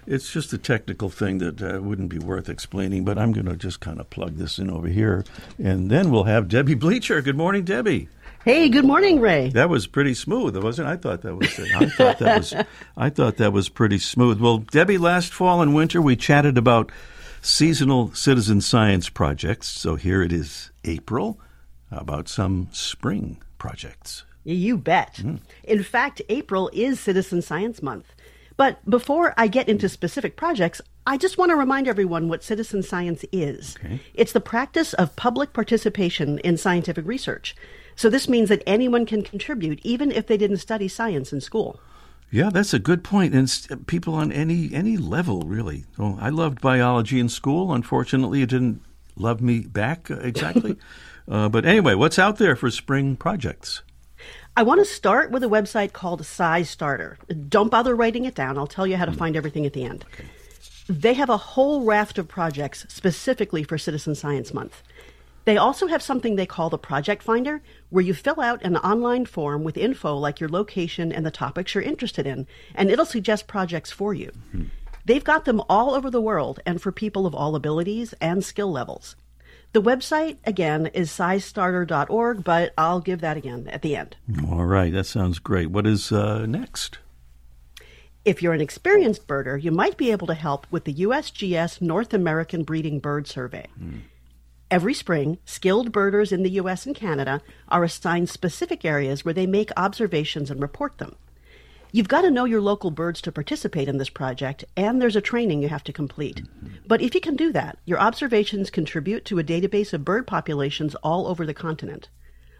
It's 0.06 0.32
just 0.32 0.52
a 0.52 0.58
technical 0.58 1.10
thing 1.10 1.38
that 1.38 1.62
uh, 1.62 1.80
wouldn't 1.80 2.08
be 2.08 2.18
worth 2.18 2.48
explaining, 2.48 3.04
but 3.04 3.18
I'm 3.18 3.32
going 3.32 3.46
to 3.46 3.56
just 3.56 3.80
kind 3.80 4.00
of 4.00 4.08
plug 4.08 4.36
this 4.36 4.58
in 4.58 4.70
over 4.70 4.88
here, 4.88 5.24
and 5.58 5.90
then 5.90 6.10
we'll 6.10 6.24
have 6.24 6.48
Debbie 6.48 6.74
Bleacher. 6.74 7.20
Good 7.20 7.36
morning, 7.36 7.64
Debbie. 7.64 8.08
Hey, 8.42 8.70
good 8.70 8.86
morning, 8.86 9.20
Ray. 9.20 9.50
That 9.50 9.68
was 9.68 9.86
pretty 9.86 10.14
smooth, 10.14 10.56
wasn't 10.56 10.88
it? 10.88 10.92
I 10.92 10.96
thought 10.96 11.20
that 11.22 11.36
was. 11.36 11.60
I 11.60 11.86
thought 11.90 12.18
that 12.20 12.38
was. 12.38 12.54
I 12.96 13.10
thought 13.10 13.36
that 13.36 13.52
was 13.52 13.68
pretty 13.68 13.98
smooth. 13.98 14.40
Well, 14.40 14.58
Debbie, 14.58 14.96
last 14.96 15.34
fall 15.34 15.60
and 15.60 15.74
winter 15.74 16.00
we 16.00 16.16
chatted 16.16 16.56
about 16.56 16.90
seasonal 17.42 18.14
citizen 18.14 18.62
science 18.62 19.10
projects. 19.10 19.68
So 19.68 19.96
here 19.96 20.22
it 20.22 20.32
is, 20.32 20.70
April. 20.84 21.38
About 21.90 22.28
some 22.28 22.68
spring 22.72 23.42
projects? 23.58 24.24
You 24.44 24.78
bet. 24.78 25.16
Mm. 25.16 25.40
In 25.64 25.82
fact, 25.82 26.22
April 26.30 26.70
is 26.72 26.98
Citizen 26.98 27.42
Science 27.42 27.82
Month. 27.82 28.14
But 28.56 28.78
before 28.88 29.34
I 29.36 29.48
get 29.48 29.68
into 29.68 29.88
specific 29.88 30.36
projects, 30.36 30.80
I 31.06 31.18
just 31.18 31.36
want 31.36 31.50
to 31.50 31.56
remind 31.56 31.88
everyone 31.88 32.28
what 32.28 32.42
citizen 32.42 32.82
science 32.82 33.22
is. 33.32 33.76
Okay. 33.84 34.00
It's 34.14 34.32
the 34.32 34.40
practice 34.40 34.94
of 34.94 35.16
public 35.16 35.52
participation 35.52 36.38
in 36.38 36.56
scientific 36.56 37.06
research. 37.06 37.54
So 38.00 38.08
this 38.08 38.30
means 38.30 38.48
that 38.48 38.62
anyone 38.66 39.04
can 39.04 39.20
contribute, 39.20 39.78
even 39.82 40.10
if 40.10 40.26
they 40.26 40.38
didn't 40.38 40.56
study 40.56 40.88
science 40.88 41.34
in 41.34 41.42
school. 41.42 41.78
Yeah, 42.30 42.48
that's 42.48 42.72
a 42.72 42.78
good 42.78 43.04
point. 43.04 43.34
And 43.34 43.86
people 43.86 44.14
on 44.14 44.32
any 44.32 44.72
any 44.72 44.96
level, 44.96 45.42
really. 45.42 45.84
Well, 45.98 46.16
I 46.18 46.30
loved 46.30 46.62
biology 46.62 47.20
in 47.20 47.28
school. 47.28 47.74
Unfortunately, 47.74 48.40
it 48.40 48.48
didn't 48.48 48.80
love 49.16 49.42
me 49.42 49.60
back 49.60 50.10
uh, 50.10 50.14
exactly. 50.14 50.78
uh, 51.28 51.50
but 51.50 51.66
anyway, 51.66 51.94
what's 51.94 52.18
out 52.18 52.38
there 52.38 52.56
for 52.56 52.70
spring 52.70 53.16
projects? 53.16 53.82
I 54.56 54.62
want 54.62 54.80
to 54.80 54.86
start 54.86 55.30
with 55.30 55.44
a 55.44 55.48
website 55.48 55.92
called 55.92 56.22
SciStarter. 56.22 57.16
Don't 57.50 57.70
bother 57.70 57.94
writing 57.94 58.24
it 58.24 58.34
down. 58.34 58.56
I'll 58.56 58.66
tell 58.66 58.86
you 58.86 58.96
how 58.96 59.04
to 59.04 59.12
find 59.12 59.36
everything 59.36 59.66
at 59.66 59.74
the 59.74 59.84
end. 59.84 60.06
Okay. 60.14 60.24
They 60.88 61.12
have 61.12 61.28
a 61.28 61.36
whole 61.36 61.84
raft 61.84 62.16
of 62.16 62.28
projects 62.28 62.86
specifically 62.88 63.62
for 63.62 63.76
Citizen 63.76 64.14
Science 64.14 64.54
Month. 64.54 64.82
They 65.50 65.56
also 65.56 65.88
have 65.88 66.00
something 66.00 66.36
they 66.36 66.46
call 66.46 66.70
the 66.70 66.78
Project 66.78 67.24
Finder, 67.24 67.60
where 67.88 68.04
you 68.04 68.14
fill 68.14 68.40
out 68.40 68.62
an 68.62 68.76
online 68.76 69.26
form 69.26 69.64
with 69.64 69.76
info 69.76 70.16
like 70.16 70.38
your 70.38 70.48
location 70.48 71.10
and 71.10 71.26
the 71.26 71.32
topics 71.32 71.74
you're 71.74 71.82
interested 71.82 72.24
in, 72.24 72.46
and 72.72 72.88
it'll 72.88 73.04
suggest 73.04 73.48
projects 73.48 73.90
for 73.90 74.14
you. 74.14 74.30
Mm-hmm. 74.54 74.66
They've 75.06 75.24
got 75.24 75.46
them 75.46 75.60
all 75.68 75.92
over 75.92 76.08
the 76.08 76.20
world 76.20 76.60
and 76.64 76.80
for 76.80 76.92
people 76.92 77.26
of 77.26 77.34
all 77.34 77.56
abilities 77.56 78.14
and 78.20 78.44
skill 78.44 78.70
levels. 78.70 79.16
The 79.72 79.82
website, 79.82 80.36
again, 80.44 80.86
is 80.86 81.10
scistarter.org, 81.10 82.44
but 82.44 82.72
I'll 82.78 83.00
give 83.00 83.20
that 83.22 83.36
again 83.36 83.66
at 83.72 83.82
the 83.82 83.96
end. 83.96 84.14
All 84.48 84.66
right, 84.66 84.92
that 84.92 85.06
sounds 85.06 85.40
great. 85.40 85.72
What 85.72 85.84
is 85.84 86.12
uh, 86.12 86.46
next? 86.46 86.98
If 88.24 88.40
you're 88.40 88.52
an 88.52 88.60
experienced 88.60 89.26
birder, 89.26 89.60
you 89.60 89.72
might 89.72 89.96
be 89.96 90.12
able 90.12 90.28
to 90.28 90.34
help 90.34 90.68
with 90.70 90.84
the 90.84 90.94
USGS 90.94 91.80
North 91.80 92.14
American 92.14 92.62
Breeding 92.62 93.00
Bird 93.00 93.26
Survey. 93.26 93.66
Mm. 93.82 94.02
Every 94.70 94.94
spring, 94.94 95.38
skilled 95.44 95.90
birders 95.90 96.30
in 96.30 96.44
the 96.44 96.50
US 96.50 96.86
and 96.86 96.94
Canada 96.94 97.42
are 97.68 97.82
assigned 97.82 98.28
specific 98.28 98.84
areas 98.84 99.24
where 99.24 99.34
they 99.34 99.46
make 99.46 99.70
observations 99.76 100.48
and 100.48 100.62
report 100.62 100.98
them. 100.98 101.16
You've 101.90 102.06
got 102.06 102.22
to 102.22 102.30
know 102.30 102.44
your 102.44 102.60
local 102.60 102.92
birds 102.92 103.20
to 103.22 103.32
participate 103.32 103.88
in 103.88 103.98
this 103.98 104.10
project, 104.10 104.64
and 104.76 105.02
there's 105.02 105.16
a 105.16 105.20
training 105.20 105.60
you 105.60 105.68
have 105.68 105.82
to 105.84 105.92
complete. 105.92 106.42
But 106.86 107.00
if 107.00 107.16
you 107.16 107.20
can 107.20 107.34
do 107.34 107.50
that, 107.50 107.78
your 107.84 107.98
observations 107.98 108.70
contribute 108.70 109.24
to 109.24 109.40
a 109.40 109.44
database 109.44 109.92
of 109.92 110.04
bird 110.04 110.24
populations 110.28 110.94
all 110.96 111.26
over 111.26 111.44
the 111.44 111.54
continent. 111.54 112.08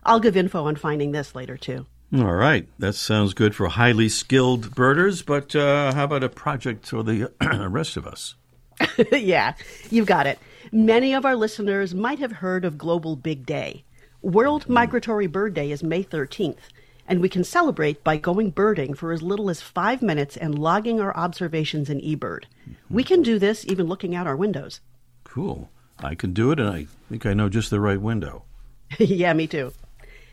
I'll 0.03 0.19
give 0.19 0.37
info 0.37 0.65
on 0.65 0.75
finding 0.75 1.13
this 1.13 1.37
later, 1.37 1.57
too. 1.57 1.87
All 2.13 2.35
right. 2.35 2.67
That 2.81 2.95
sounds 2.95 3.35
good 3.35 3.55
for 3.55 3.69
highly 3.69 4.09
skilled 4.09 4.75
birders, 4.75 5.23
but 5.23 5.55
uh, 5.55 5.95
how 5.95 6.05
about 6.05 6.25
a 6.25 6.29
project 6.29 6.89
for 6.89 7.05
the 7.05 7.31
rest 7.71 7.97
of 7.97 8.05
us? 8.09 8.35
yeah, 9.13 9.55
you've 9.91 10.07
got 10.07 10.27
it. 10.27 10.39
Many 10.73 11.15
of 11.15 11.25
our 11.25 11.37
listeners 11.37 11.95
might 11.95 12.19
have 12.19 12.33
heard 12.33 12.65
of 12.65 12.79
Global 12.79 13.17
Big 13.17 13.45
Day. 13.45 13.85
World 14.23 14.69
Migratory 14.69 15.27
Bird 15.27 15.55
Day 15.55 15.71
is 15.71 15.83
May 15.83 16.05
13th, 16.05 16.69
and 17.09 17.21
we 17.21 17.29
can 17.29 17.43
celebrate 17.43 18.05
by 18.05 18.17
going 18.17 18.51
birding 18.51 18.95
for 18.95 19.13
as 19.13 19.23
little 19.23 19.51
as 19.51 19.63
five 19.63 20.03
minutes 20.03 20.37
and 20.37 20.59
logging 20.59 21.01
our 21.01 21.17
observations 21.17 21.91
in 21.91 22.01
eBird. 22.01 22.45
We 22.89 23.03
can 23.03 23.23
do 23.23 23.39
this 23.39 23.67
even 23.67 23.87
looking 23.87 24.15
out 24.15 24.27
our 24.27 24.37
windows. 24.37 24.81
Cool. 25.25 25.71
I 25.99 26.15
can 26.15 26.33
do 26.33 26.51
it, 26.53 26.61
and 26.61 26.69
I 26.69 26.87
think 27.09 27.27
I 27.27 27.35
know 27.35 27.49
just 27.49 27.71
the 27.71 27.81
right 27.81 28.01
window. 28.01 28.45
yeah, 28.99 29.33
me 29.33 29.47
too. 29.47 29.73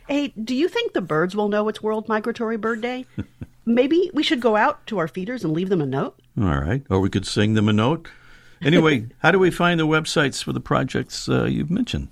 Hey, 0.08 0.30
do 0.42 0.56
you 0.56 0.70
think 0.70 0.94
the 0.94 1.02
birds 1.02 1.36
will 1.36 1.50
know 1.50 1.68
it's 1.68 1.84
World 1.84 2.08
Migratory 2.08 2.58
Bird 2.58 2.82
Day? 2.82 3.06
Maybe 3.66 4.10
we 4.14 4.24
should 4.24 4.40
go 4.40 4.56
out 4.56 4.86
to 4.88 4.98
our 4.98 5.08
feeders 5.08 5.44
and 5.44 5.54
leave 5.54 5.70
them 5.70 5.82
a 5.82 5.86
note? 5.86 6.18
All 6.40 6.60
right. 6.60 6.84
Or 6.90 7.00
we 7.00 7.10
could 7.10 7.26
sing 7.28 7.56
them 7.56 7.68
a 7.68 7.74
note. 7.74 8.08
Anyway, 8.62 9.08
how 9.20 9.32
do 9.32 9.40
we 9.40 9.52
find 9.52 9.80
the 9.80 9.88
websites 9.88 10.44
for 10.44 10.54
the 10.54 10.60
projects 10.60 11.30
uh, 11.30 11.46
you've 11.46 11.70
mentioned? 11.70 12.10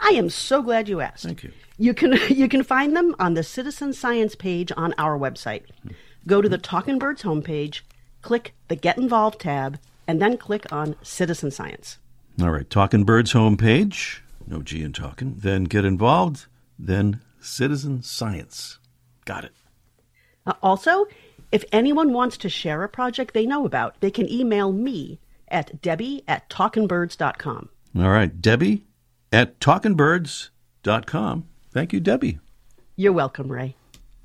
I 0.00 0.10
am 0.10 0.28
so 0.30 0.62
glad 0.62 0.88
you 0.88 1.00
asked. 1.00 1.24
Thank 1.24 1.44
you. 1.44 1.52
You 1.78 1.94
can 1.94 2.18
you 2.28 2.48
can 2.48 2.62
find 2.62 2.96
them 2.96 3.14
on 3.18 3.34
the 3.34 3.42
Citizen 3.42 3.92
Science 3.92 4.34
page 4.34 4.72
on 4.76 4.94
our 4.98 5.18
website. 5.18 5.64
Go 6.26 6.40
to 6.40 6.48
the 6.48 6.58
Talkin' 6.58 6.98
Birds 6.98 7.22
homepage, 7.22 7.82
click 8.22 8.54
the 8.68 8.76
Get 8.76 8.96
Involved 8.96 9.40
tab, 9.40 9.78
and 10.06 10.20
then 10.20 10.36
click 10.36 10.70
on 10.72 10.96
Citizen 11.02 11.50
Science. 11.50 11.98
All 12.40 12.50
right, 12.50 12.68
Talkin' 12.68 13.04
Birds 13.04 13.32
homepage, 13.32 14.20
no 14.46 14.62
G 14.62 14.82
in 14.82 14.92
talking. 14.92 15.36
Then 15.38 15.64
Get 15.64 15.84
Involved, 15.84 16.46
then 16.78 17.20
Citizen 17.40 18.02
Science. 18.02 18.78
Got 19.24 19.44
it. 19.44 19.52
Uh, 20.46 20.54
also, 20.62 21.06
if 21.52 21.64
anyone 21.72 22.12
wants 22.12 22.36
to 22.38 22.48
share 22.48 22.82
a 22.82 22.88
project 22.88 23.32
they 23.32 23.46
know 23.46 23.64
about, 23.64 24.00
they 24.00 24.10
can 24.10 24.30
email 24.30 24.72
me 24.72 25.20
at 25.54 25.80
debbie 25.80 26.22
at 26.28 26.50
talkinbirds.com. 26.50 27.70
All 27.96 28.10
right, 28.10 28.42
Debbie 28.42 28.84
at 29.32 29.60
talkinbirds.com. 29.60 31.44
Thank 31.72 31.92
you, 31.92 32.00
Debbie. 32.00 32.40
You're 32.96 33.12
welcome, 33.12 33.50
Ray. 33.50 33.76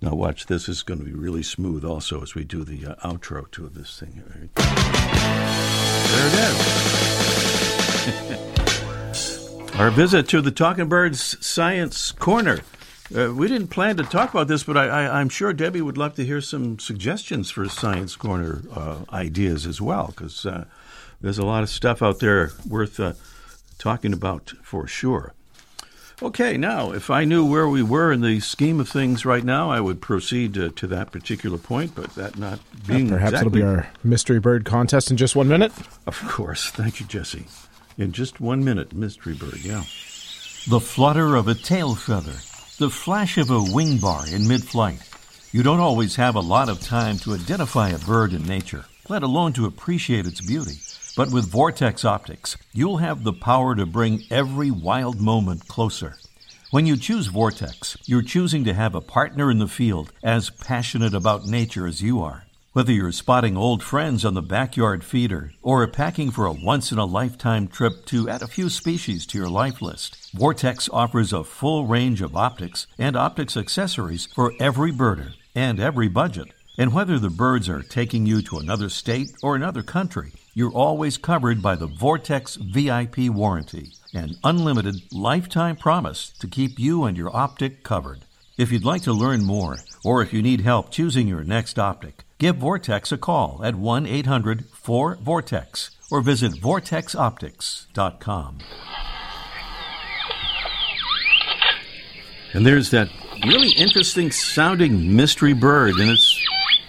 Now, 0.02 0.16
watch 0.16 0.48
this. 0.48 0.68
is 0.68 0.82
going 0.82 1.00
to 1.00 1.06
be 1.06 1.14
really 1.14 1.44
smooth 1.44 1.86
also 1.86 2.22
as 2.22 2.34
we 2.34 2.44
do 2.46 2.64
the 2.64 2.86
uh, 2.86 2.96
outro 3.08 3.50
to 3.52 3.68
this 3.68 4.00
thing. 4.00 4.24
Right? 4.28 4.50
There 4.56 6.28
it 6.28 6.34
is. 9.14 9.76
Our 9.80 9.92
visit 9.92 10.28
to 10.30 10.42
the 10.42 10.52
Talkin' 10.52 10.90
Birds 10.90 11.46
Science 11.46 12.12
Corner. 12.12 12.62
Uh, 13.16 13.34
we 13.34 13.48
didn't 13.48 13.70
plan 13.70 13.98
to 13.98 14.04
talk 14.04 14.32
about 14.32 14.48
this, 14.48 14.64
but 14.64 14.78
I, 14.78 15.20
am 15.20 15.30
sure 15.30 15.52
Debbie 15.54 15.82
would 15.82 15.98
love 15.98 16.16
to 16.16 16.26
hear 16.26 16.42
some 16.42 16.80
suggestions 16.80 17.50
for 17.50 17.68
Science 17.68 18.16
Corner 18.16 18.62
uh, 18.74 19.00
ideas 19.12 19.66
as 19.66 19.82
well, 19.82 20.08
because 20.08 20.46
uh, 20.46 20.66
there's 21.22 21.38
a 21.38 21.46
lot 21.46 21.64
of 21.64 21.70
stuff 21.70 22.02
out 22.02 22.20
there 22.20 22.52
worth 22.68 23.00
uh, 23.00 23.14
talking 23.78 24.14
about 24.14 24.54
for 24.64 24.88
sure. 24.88 25.34
Okay, 26.22 26.58
now, 26.58 26.92
if 26.92 27.10
I 27.10 27.24
knew 27.24 27.46
where 27.46 27.68
we 27.70 27.82
were 27.82 28.12
in 28.12 28.20
the 28.20 28.42
scheme 28.42 28.82
of 28.82 28.90
things 28.90 29.26
right 29.26 29.44
now, 29.44 29.72
I 29.72 29.80
would 29.80 30.02
proceed 30.02 30.58
uh, 30.58 30.70
to 30.76 30.88
that 30.88 31.12
particular 31.12 31.58
point, 31.58 31.96
but 31.96 32.14
that 32.16 32.38
not 32.38 32.60
being 32.86 33.06
yeah, 33.06 33.14
perhaps 33.14 33.32
exactly... 33.32 33.62
it'll 33.62 33.72
be 33.72 33.78
our 33.78 33.90
mystery 34.04 34.40
bird 34.40 34.66
contest 34.66 35.12
in 35.12 35.16
just 35.16 35.34
one 35.38 35.48
minute. 35.48 35.72
Of 36.06 36.22
course. 36.28 36.72
Thank 36.72 37.00
you, 37.00 37.06
Jesse. 37.06 37.46
In 37.98 38.12
just 38.12 38.42
one 38.42 38.66
minute, 38.66 38.94
mystery 38.94 39.34
bird, 39.34 39.64
yeah. 39.64 39.84
The 40.68 40.82
flutter 40.82 41.36
of 41.36 41.48
a 41.48 41.56
tail 41.56 41.96
feather, 41.96 42.36
the 42.80 42.90
flash 42.90 43.38
of 43.38 43.50
a 43.50 43.64
wing 43.64 43.98
bar 43.98 44.28
in 44.28 44.46
mid 44.46 44.66
flight. 44.66 45.02
You 45.54 45.64
don't 45.64 45.80
always 45.80 46.18
have 46.18 46.36
a 46.36 46.42
lot 46.42 46.68
of 46.68 46.82
time 46.82 47.18
to 47.20 47.34
identify 47.34 47.90
a 47.90 47.98
bird 47.98 48.34
in 48.34 48.46
nature, 48.46 48.86
let 49.08 49.24
alone 49.24 49.54
to 49.54 49.66
appreciate 49.66 50.28
its 50.28 50.42
beauty. 50.42 50.80
But 51.20 51.32
with 51.32 51.52
Vortex 51.52 52.06
Optics, 52.06 52.56
you'll 52.72 53.00
have 53.00 53.26
the 53.26 53.34
power 53.34 53.76
to 53.76 53.86
bring 53.86 54.24
every 54.32 54.72
wild 54.72 55.20
moment 55.20 55.68
closer. 55.68 56.16
When 56.72 56.86
you 56.86 56.96
choose 56.96 57.28
Vortex, 57.28 57.98
you're 58.06 58.22
choosing 58.22 58.64
to 58.64 58.74
have 58.74 58.96
a 58.96 59.02
partner 59.02 59.52
in 59.52 59.60
the 59.60 59.68
field 59.68 60.14
as 60.24 60.50
passionate 60.50 61.14
about 61.14 61.46
nature 61.46 61.86
as 61.86 62.02
you 62.02 62.22
are. 62.22 62.46
Whether 62.72 62.94
you're 62.94 63.12
spotting 63.12 63.58
old 63.58 63.84
friends 63.84 64.24
on 64.24 64.34
the 64.34 64.42
backyard 64.42 65.04
feeder 65.04 65.52
or 65.62 65.86
packing 65.88 66.32
for 66.32 66.46
a 66.46 66.54
once 66.54 66.90
in 66.90 66.98
a 66.98 67.04
lifetime 67.04 67.68
trip 67.68 68.06
to 68.06 68.30
add 68.30 68.42
a 68.42 68.48
few 68.48 68.70
species 68.70 69.26
to 69.26 69.38
your 69.38 69.50
life 69.50 69.82
list, 69.82 70.32
Vortex 70.34 70.88
offers 70.94 71.34
a 71.34 71.44
full 71.44 71.86
range 71.86 72.22
of 72.22 72.38
optics 72.38 72.88
and 72.98 73.18
optics 73.18 73.58
accessories 73.58 74.28
for 74.28 74.54
every 74.62 74.94
birder 74.94 75.34
and 75.54 75.82
every 75.82 76.08
budget. 76.08 76.54
And 76.78 76.94
whether 76.94 77.20
the 77.20 77.30
birds 77.30 77.68
are 77.68 77.82
taking 77.82 78.26
you 78.26 78.42
to 78.44 78.60
another 78.60 78.88
state 78.88 79.32
or 79.44 79.58
another 79.58 79.84
country, 79.84 80.32
you're 80.54 80.72
always 80.72 81.18
covered 81.18 81.62
by 81.62 81.76
the 81.76 81.88
Vortex 81.88 82.56
VIP 82.56 83.30
warranty, 83.30 83.92
an 84.14 84.36
unlimited 84.44 84.96
lifetime 85.12 85.76
promise 85.76 86.30
to 86.40 86.48
keep 86.48 86.80
you 86.80 87.04
and 87.04 87.18
your 87.18 87.36
optic 87.36 87.84
covered. 87.84 88.22
If 88.58 88.72
you'd 88.72 88.84
like 88.84 89.04
to 89.04 89.14
learn 89.14 89.46
more, 89.46 89.78
or 90.04 90.22
if 90.22 90.34
you 90.34 90.42
need 90.42 90.62
help 90.62 90.92
choosing 90.92 91.28
your 91.28 91.44
next 91.44 91.80
optic, 91.80 92.24
give 92.40 92.58
Vortex 92.58 93.12
a 93.12 93.18
call 93.18 93.62
at 93.64 93.76
1 93.76 94.06
800 94.06 94.66
4 94.72 95.18
Vortex 95.22 95.92
or 96.12 96.22
visit 96.22 96.54
vortexoptics.com. 96.54 98.60
And 102.54 102.66
there's 102.66 102.90
that 102.90 103.10
really 103.46 103.70
interesting 103.78 104.32
sounding 104.32 105.16
mystery 105.16 105.54
bird, 105.54 105.96
and 105.96 106.10
it's 106.10 106.36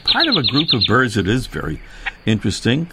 part 0.04 0.26
of 0.26 0.36
a 0.36 0.42
group 0.42 0.72
of 0.72 0.82
birds 0.88 1.14
that 1.14 1.28
is 1.28 1.46
very 1.46 1.80
interesting. 2.24 2.90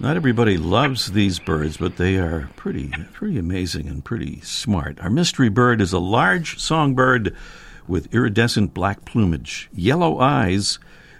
Not 0.00 0.16
everybody 0.16 0.56
loves 0.56 1.12
these 1.12 1.38
birds, 1.38 1.76
but 1.76 1.98
they 1.98 2.16
are 2.16 2.48
pretty 2.56 2.90
pretty 3.12 3.36
amazing 3.36 3.86
and 3.86 4.02
pretty 4.02 4.40
smart. 4.40 4.98
Our 4.98 5.10
mystery 5.10 5.50
bird 5.50 5.82
is 5.82 5.92
a 5.92 5.98
large 5.98 6.58
songbird 6.58 7.36
with 7.86 8.14
iridescent 8.14 8.72
black 8.72 9.04
plumage, 9.04 9.68
yellow 9.74 10.18
eyes, 10.18 10.78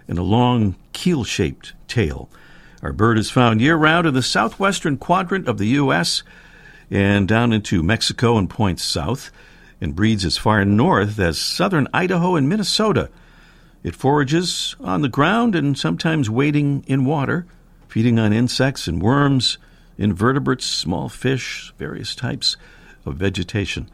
and 0.08 0.18
a 0.18 0.22
long 0.22 0.76
keel 0.94 1.24
shaped 1.24 1.74
tail. 1.88 2.30
Our 2.82 2.94
bird 2.94 3.18
is 3.18 3.30
found 3.30 3.60
year 3.60 3.76
round 3.76 4.06
in 4.06 4.14
the 4.14 4.22
southwestern 4.22 4.96
quadrant 4.96 5.46
of 5.46 5.58
the 5.58 5.68
U.S. 5.68 6.22
and 6.90 7.28
down 7.28 7.52
into 7.52 7.82
Mexico 7.82 8.38
and 8.38 8.48
points 8.48 8.82
south, 8.82 9.30
and 9.82 9.94
breeds 9.94 10.24
as 10.24 10.38
far 10.38 10.64
north 10.64 11.18
as 11.18 11.38
southern 11.38 11.86
Idaho 11.92 12.34
and 12.34 12.48
Minnesota. 12.48 13.10
It 13.82 13.94
forages 13.94 14.74
on 14.80 15.02
the 15.02 15.10
ground 15.10 15.54
and 15.54 15.78
sometimes 15.78 16.30
wading 16.30 16.84
in 16.86 17.04
water, 17.04 17.44
feeding 17.90 18.20
on 18.20 18.32
insects 18.32 18.86
and 18.86 19.02
worms, 19.02 19.58
invertebrates, 19.98 20.64
small 20.64 21.08
fish, 21.08 21.74
various 21.76 22.14
types 22.14 22.56
of 23.04 23.16
vegetation. 23.16 23.90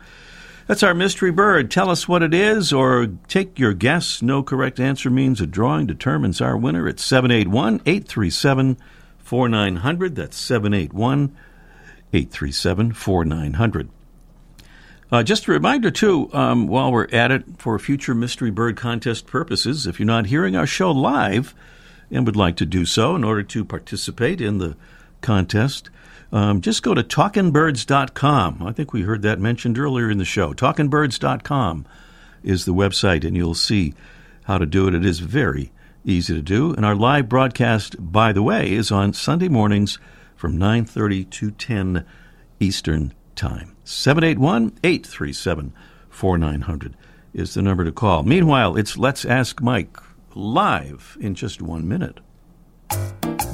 That's 0.66 0.82
our 0.82 0.92
mystery 0.92 1.30
bird. 1.30 1.70
Tell 1.70 1.88
us 1.88 2.06
what 2.06 2.22
it 2.22 2.34
is 2.34 2.74
or 2.74 3.06
take 3.28 3.58
your 3.58 3.72
guess. 3.72 4.20
No 4.20 4.42
correct 4.42 4.78
answer 4.78 5.08
means 5.08 5.40
a 5.40 5.46
drawing 5.46 5.86
determines 5.86 6.42
our 6.42 6.58
winner 6.58 6.86
at 6.88 7.00
781 7.00 7.80
837 7.86 8.76
4900. 9.18 10.14
That's 10.14 10.36
781 10.36 11.34
837 12.12 12.92
4900. 12.92 13.88
Uh, 15.10 15.22
just 15.22 15.46
a 15.46 15.52
reminder, 15.52 15.90
too, 15.90 16.28
um, 16.34 16.66
while 16.66 16.92
we're 16.92 17.08
at 17.12 17.30
it, 17.30 17.44
for 17.58 17.78
future 17.78 18.14
Mystery 18.14 18.50
Bird 18.50 18.76
contest 18.76 19.26
purposes, 19.26 19.86
if 19.86 19.98
you're 19.98 20.06
not 20.06 20.26
hearing 20.26 20.56
our 20.56 20.66
show 20.66 20.90
live 20.90 21.54
and 22.10 22.26
would 22.26 22.36
like 22.36 22.56
to 22.56 22.66
do 22.66 22.84
so 22.84 23.16
in 23.16 23.24
order 23.24 23.42
to 23.42 23.64
participate 23.64 24.40
in 24.40 24.58
the 24.58 24.76
contest, 25.20 25.90
um, 26.32 26.60
just 26.60 26.82
go 26.82 26.94
to 26.94 27.02
talkinbirds.com. 27.02 28.62
I 28.62 28.72
think 28.72 28.92
we 28.92 29.02
heard 29.02 29.22
that 29.22 29.40
mentioned 29.40 29.78
earlier 29.78 30.10
in 30.10 30.18
the 30.18 30.24
show. 30.24 30.52
Talkinbirds.com 30.52 31.86
is 32.42 32.64
the 32.64 32.74
website, 32.74 33.24
and 33.24 33.36
you'll 33.36 33.54
see 33.54 33.94
how 34.44 34.58
to 34.58 34.66
do 34.66 34.88
it. 34.88 34.94
It 34.94 35.04
is 35.04 35.20
very 35.20 35.72
easy 36.04 36.34
to 36.34 36.42
do. 36.42 36.72
And 36.74 36.84
our 36.84 36.94
live 36.94 37.28
broadcast, 37.28 37.96
by 37.98 38.32
the 38.32 38.42
way, 38.42 38.72
is 38.72 38.90
on 38.90 39.12
Sunday 39.12 39.48
mornings 39.48 39.98
from 40.36 40.56
9.30 40.56 41.30
to 41.30 41.50
10 41.50 42.06
Eastern 42.60 43.12
Time. 43.34 43.76
781 43.84 44.72
837 44.82 45.72
4900 46.08 46.96
is 47.34 47.54
the 47.54 47.62
number 47.62 47.84
to 47.84 47.92
call. 47.92 48.22
Meanwhile, 48.22 48.76
it's 48.76 48.96
Let's 48.96 49.24
Ask 49.24 49.60
Mike 49.60 49.98
live 50.36 51.16
in 51.20 51.34
just 51.34 51.62
one 51.62 51.88
minute. 51.88 52.20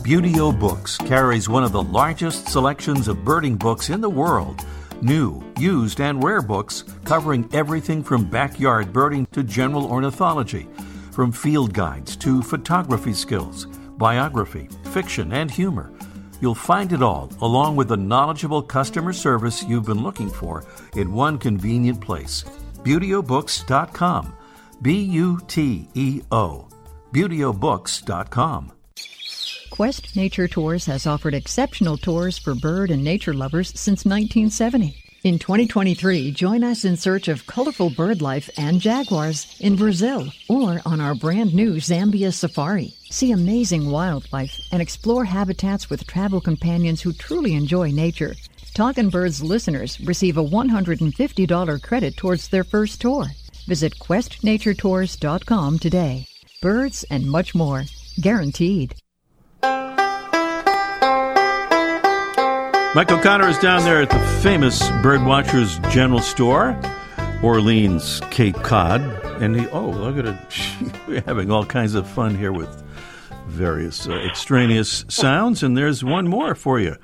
Buteo 0.04 0.58
Books 0.58 0.98
carries 0.98 1.48
one 1.48 1.62
of 1.62 1.70
the 1.70 1.82
largest 1.82 2.48
selections 2.48 3.06
of 3.06 3.24
birding 3.24 3.54
books 3.54 3.88
in 3.88 4.00
the 4.00 4.10
world. 4.10 4.66
New, 5.00 5.44
used, 5.58 6.00
and 6.00 6.22
rare 6.22 6.42
books 6.42 6.82
covering 7.04 7.48
everything 7.52 8.02
from 8.02 8.28
backyard 8.28 8.92
birding 8.92 9.26
to 9.26 9.44
general 9.44 9.86
ornithology, 9.86 10.66
from 11.12 11.30
field 11.30 11.72
guides 11.72 12.16
to 12.16 12.42
photography 12.42 13.12
skills, 13.12 13.66
biography, 13.96 14.68
fiction, 14.90 15.32
and 15.32 15.52
humor. 15.52 15.92
You'll 16.40 16.56
find 16.56 16.92
it 16.92 17.02
all, 17.02 17.30
along 17.40 17.76
with 17.76 17.88
the 17.88 17.96
knowledgeable 17.96 18.62
customer 18.62 19.12
service 19.12 19.62
you've 19.62 19.86
been 19.86 20.02
looking 20.02 20.28
for, 20.28 20.64
in 20.96 21.12
one 21.12 21.38
convenient 21.38 22.00
place. 22.00 22.42
ButeoBooks.com. 22.82 24.36
B 24.82 25.00
U 25.00 25.40
T 25.46 25.88
E 25.94 26.22
O. 26.32 26.66
ButeoBooks.com. 27.12 28.72
Quest 29.70 30.16
Nature 30.16 30.48
Tours 30.48 30.84
has 30.86 31.06
offered 31.06 31.34
exceptional 31.34 31.96
tours 31.96 32.38
for 32.38 32.54
bird 32.54 32.90
and 32.90 33.02
nature 33.02 33.32
lovers 33.32 33.68
since 33.68 34.04
1970. 34.04 35.02
In 35.24 35.38
2023, 35.38 36.32
join 36.32 36.64
us 36.64 36.84
in 36.84 36.96
search 36.96 37.28
of 37.28 37.46
colorful 37.46 37.90
bird 37.90 38.20
life 38.20 38.50
and 38.58 38.80
jaguars 38.80 39.56
in 39.60 39.76
Brazil 39.76 40.26
or 40.48 40.80
on 40.84 41.00
our 41.00 41.14
brand 41.14 41.54
new 41.54 41.76
Zambia 41.76 42.32
Safari. 42.32 42.92
See 43.08 43.30
amazing 43.30 43.90
wildlife 43.90 44.60
and 44.72 44.82
explore 44.82 45.24
habitats 45.24 45.88
with 45.88 46.06
travel 46.06 46.40
companions 46.40 47.00
who 47.00 47.12
truly 47.12 47.54
enjoy 47.54 47.92
nature. 47.92 48.34
Talkin' 48.74 49.10
Birds 49.10 49.42
listeners 49.42 50.00
receive 50.00 50.36
a 50.38 50.44
$150 50.44 51.82
credit 51.82 52.16
towards 52.16 52.48
their 52.48 52.64
first 52.64 53.00
tour. 53.00 53.26
Visit 53.66 53.98
questnaturetours.com 54.00 55.78
today. 55.78 56.26
Birds 56.62 57.04
and 57.10 57.28
much 57.28 57.54
more. 57.56 57.84
Guaranteed. 58.20 58.94
Mike 62.94 63.10
O'Connor 63.10 63.48
is 63.48 63.58
down 63.58 63.82
there 63.82 64.00
at 64.00 64.10
the 64.10 64.18
famous 64.42 64.80
Birdwatchers 65.02 65.90
General 65.90 66.20
Store, 66.20 66.80
Orleans, 67.42 68.20
Cape 68.30 68.54
Cod, 68.56 69.00
and 69.42 69.58
he. 69.58 69.66
Oh, 69.68 69.90
look 69.90 70.16
at 70.18 70.26
it! 70.26 70.98
We're 71.08 71.22
having 71.22 71.50
all 71.50 71.64
kinds 71.64 71.96
of 71.96 72.08
fun 72.08 72.36
here 72.36 72.52
with 72.52 72.82
various 73.48 74.06
uh, 74.06 74.12
extraneous 74.12 75.04
sounds, 75.08 75.64
and 75.64 75.76
there's 75.76 76.04
one 76.04 76.28
more 76.28 76.54
for 76.54 76.78
you. 76.78 76.96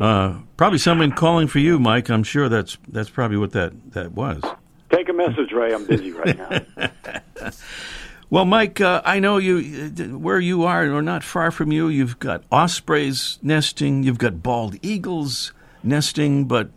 Uh, 0.00 0.38
probably 0.56 0.78
someone 0.78 1.12
calling 1.12 1.46
for 1.46 1.60
you, 1.60 1.78
Mike. 1.78 2.08
I'm 2.08 2.24
sure 2.24 2.48
that's 2.48 2.78
that's 2.88 3.10
probably 3.10 3.36
what 3.36 3.52
that 3.52 3.92
that 3.92 4.12
was. 4.12 4.42
Take 4.90 5.08
a 5.08 5.12
message, 5.12 5.52
Ray. 5.52 5.72
I'm 5.72 5.84
busy 5.86 6.10
right 6.10 6.36
now. 6.36 7.50
Well, 8.30 8.44
Mike, 8.44 8.80
uh, 8.80 9.00
I 9.04 9.20
know 9.20 9.38
you 9.38 9.88
where 10.18 10.38
you 10.38 10.64
are, 10.64 10.90
or 10.92 11.00
not 11.00 11.24
far 11.24 11.50
from 11.50 11.72
you. 11.72 11.88
You've 11.88 12.18
got 12.18 12.44
ospreys 12.52 13.38
nesting, 13.42 14.02
you've 14.02 14.18
got 14.18 14.42
bald 14.42 14.76
eagles 14.82 15.52
nesting, 15.82 16.44
but 16.44 16.68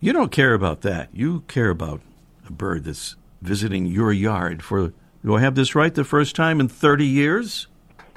you 0.00 0.12
don't 0.12 0.32
care 0.32 0.52
about 0.52 0.80
that. 0.80 1.10
You 1.12 1.42
care 1.46 1.70
about 1.70 2.00
a 2.48 2.52
bird 2.52 2.84
that's 2.84 3.14
visiting 3.40 3.86
your 3.86 4.12
yard 4.12 4.62
for. 4.64 4.92
Do 5.24 5.36
I 5.36 5.40
have 5.40 5.54
this 5.54 5.74
right? 5.76 5.94
The 5.94 6.04
first 6.04 6.34
time 6.34 6.58
in 6.60 6.66
thirty 6.68 7.06
years. 7.06 7.68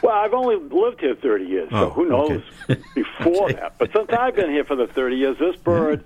Well, 0.03 0.13
I've 0.13 0.33
only 0.33 0.57
lived 0.57 0.99
here 0.99 1.15
30 1.15 1.45
years, 1.45 1.69
so 1.71 1.75
Oh, 1.75 1.89
who 1.89 2.05
knows 2.05 2.43
okay. 2.69 2.79
before 2.93 3.51
that. 3.53 3.79
But 3.79 3.91
since 3.91 4.07
I've 4.11 4.35
been 4.35 4.51
here 4.51 4.63
for 4.63 4.75
the 4.75 4.85
30 4.85 5.15
years, 5.15 5.37
this 5.39 5.55
bird, 5.55 6.03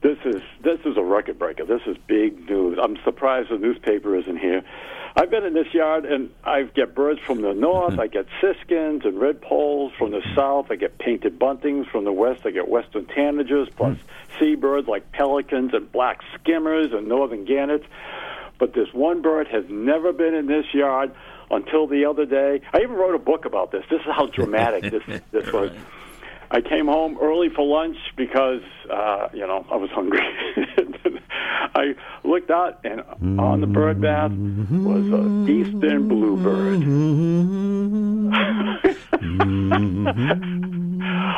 this 0.00 0.18
is 0.24 0.42
this 0.62 0.78
is 0.84 0.96
a 0.96 1.02
record 1.02 1.38
breaker. 1.38 1.64
This 1.64 1.82
is 1.86 1.96
big 2.06 2.48
news. 2.48 2.78
I'm 2.80 2.96
surprised 3.04 3.50
the 3.50 3.58
newspaper 3.58 4.16
isn't 4.16 4.38
here. 4.38 4.62
I've 5.16 5.30
been 5.30 5.44
in 5.44 5.54
this 5.54 5.72
yard, 5.74 6.04
and 6.04 6.30
I 6.44 6.62
get 6.62 6.94
birds 6.94 7.20
from 7.20 7.40
the 7.40 7.52
north. 7.52 7.92
Mm-hmm. 7.92 8.00
I 8.00 8.06
get 8.06 8.26
siskins 8.40 9.04
and 9.04 9.14
redpolls 9.14 9.96
from 9.96 10.12
the 10.12 10.22
south. 10.36 10.70
I 10.70 10.76
get 10.76 10.98
painted 10.98 11.40
buntings 11.40 11.90
from 11.90 12.04
the 12.04 12.12
west. 12.12 12.42
I 12.44 12.50
get 12.50 12.68
western 12.68 13.06
tanagers, 13.06 13.74
plus 13.74 13.96
mm-hmm. 13.96 14.38
seabirds 14.38 14.86
like 14.86 15.10
pelicans 15.10 15.74
and 15.74 15.90
black 15.90 16.20
skimmers 16.34 16.92
and 16.92 17.08
northern 17.08 17.44
gannets. 17.44 17.84
But 18.58 18.74
this 18.74 18.88
one 18.92 19.22
bird 19.22 19.48
has 19.48 19.64
never 19.68 20.12
been 20.12 20.34
in 20.34 20.46
this 20.46 20.66
yard 20.72 21.12
until 21.50 21.88
the 21.88 22.04
other 22.04 22.26
day. 22.26 22.60
I 22.72 22.78
even 22.78 22.94
wrote 22.94 23.14
a 23.14 23.18
book 23.18 23.44
about 23.44 23.72
this. 23.72 23.84
This 23.90 24.00
is 24.00 24.06
how 24.06 24.26
dramatic 24.26 24.90
this 24.92 25.20
this 25.32 25.52
was. 25.52 25.72
I 26.50 26.62
came 26.62 26.86
home 26.86 27.18
early 27.20 27.50
for 27.50 27.66
lunch 27.66 27.96
because 28.16 28.62
uh, 28.90 29.28
you 29.34 29.46
know 29.46 29.66
I 29.70 29.76
was 29.76 29.90
hungry. 29.90 30.20
I 31.74 31.94
looked 32.24 32.50
out, 32.50 32.80
and 32.84 33.02
on 33.38 33.60
the 33.60 33.66
bird 33.66 34.00
bath 34.00 34.32
was 34.32 35.04
a 35.12 35.50
eastern 35.50 36.08
bluebird. 36.08 36.82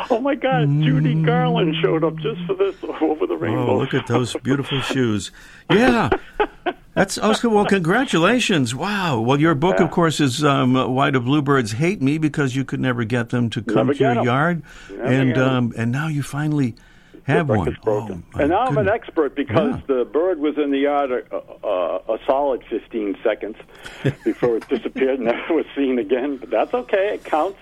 oh 0.09 0.19
my 0.21 0.35
God! 0.35 0.67
Judy 0.81 1.21
Garland 1.23 1.75
showed 1.81 2.03
up 2.03 2.15
just 2.17 2.41
for 2.45 2.55
this 2.55 2.75
over 3.01 3.27
the 3.27 3.35
rainbow. 3.35 3.71
Oh, 3.71 3.77
look 3.79 3.93
at 3.93 4.07
those 4.07 4.35
beautiful 4.37 4.81
shoes. 4.81 5.31
Yeah. 5.69 6.09
That's 6.93 7.17
also 7.17 7.47
well. 7.49 7.65
Congratulations! 7.65 8.75
Wow. 8.75 9.21
Well, 9.21 9.39
your 9.39 9.55
book, 9.55 9.77
Yeah. 9.79 9.85
of 9.85 9.91
course, 9.91 10.19
is 10.19 10.43
um, 10.43 10.73
"Why 10.73 11.09
Do 11.09 11.19
Bluebirds 11.21 11.71
Hate 11.73 12.01
Me?" 12.01 12.17
Because 12.17 12.55
you 12.55 12.65
could 12.65 12.81
never 12.81 13.03
get 13.05 13.29
them 13.29 13.49
to 13.51 13.61
come 13.61 13.75
Never 13.87 13.93
to 13.93 13.99
your 13.99 14.13
get 14.15 14.19
'em. 14.19 14.25
yard, 14.25 14.61
Never 14.89 15.03
and 15.03 15.37
um, 15.37 15.73
and 15.77 15.91
now 15.91 16.07
you 16.09 16.21
finally 16.21 16.75
have 17.23 17.47
The 17.47 17.53
one. 17.53 17.77
Oh, 17.87 18.19
and 18.39 18.49
now 18.49 18.61
I'm 18.61 18.77
an 18.77 18.89
expert 18.89 19.35
because 19.35 19.75
Yeah. 19.75 19.95
the 19.99 20.05
bird 20.05 20.39
was 20.39 20.57
in 20.57 20.71
the 20.71 20.79
yard 20.79 21.11
a, 21.11 21.23
a, 21.65 22.13
a 22.15 22.17
solid 22.25 22.61
15 22.69 23.15
seconds 23.23 23.55
before 24.25 24.57
it 24.57 24.67
disappeared 24.67 25.19
and 25.19 25.25
never 25.25 25.53
was 25.53 25.65
seen 25.75 25.97
again. 25.97 26.37
But 26.37 26.49
that's 26.49 26.73
okay; 26.73 27.13
it 27.13 27.23
counts. 27.23 27.59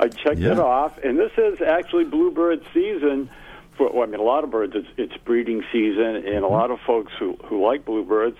I 0.00 0.08
checked 0.08 0.40
it 0.40 0.58
off, 0.58 0.96
and 1.04 1.18
this 1.18 1.32
is 1.36 1.60
actually 1.60 2.04
bluebird 2.04 2.62
season. 2.72 3.28
For 3.76 3.90
well, 3.92 4.02
I 4.02 4.06
mean, 4.06 4.20
a 4.20 4.22
lot 4.22 4.44
of 4.44 4.50
birds, 4.50 4.74
it's, 4.76 4.88
it's 4.96 5.16
breeding 5.24 5.62
season, 5.72 6.04
and 6.16 6.24
Mm-hmm. 6.24 6.44
a 6.44 6.48
lot 6.48 6.70
of 6.70 6.78
folks 6.86 7.12
who 7.18 7.36
who 7.44 7.64
like 7.64 7.84
bluebirds 7.84 8.36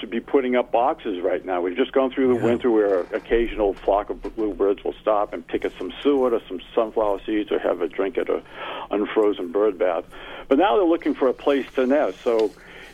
should 0.00 0.10
be 0.10 0.20
putting 0.20 0.56
up 0.56 0.70
boxes 0.72 1.22
right 1.22 1.42
now. 1.44 1.62
We've 1.62 1.76
just 1.76 1.92
gone 1.92 2.10
through 2.10 2.28
the 2.28 2.44
winter 2.44 2.70
where 2.70 3.00
occasional 3.14 3.72
flock 3.72 4.10
of 4.10 4.20
bluebirds 4.36 4.84
will 4.84 4.94
stop 5.00 5.32
and 5.32 5.46
pick 5.46 5.64
at 5.64 5.72
some 5.78 5.90
suet 6.02 6.34
or 6.34 6.40
some 6.48 6.60
sunflower 6.74 7.20
seeds 7.24 7.50
or 7.50 7.58
have 7.58 7.80
a 7.80 7.88
drink 7.88 8.18
at 8.18 8.28
a 8.28 8.42
unfrozen 8.90 9.52
bird 9.52 9.78
bath. 9.78 10.04
But 10.48 10.58
now 10.58 10.76
they're 10.76 10.84
looking 10.84 11.14
for 11.14 11.28
a 11.28 11.32
place 11.32 11.64
to 11.76 11.86
nest. 11.86 12.18
So 12.24 12.52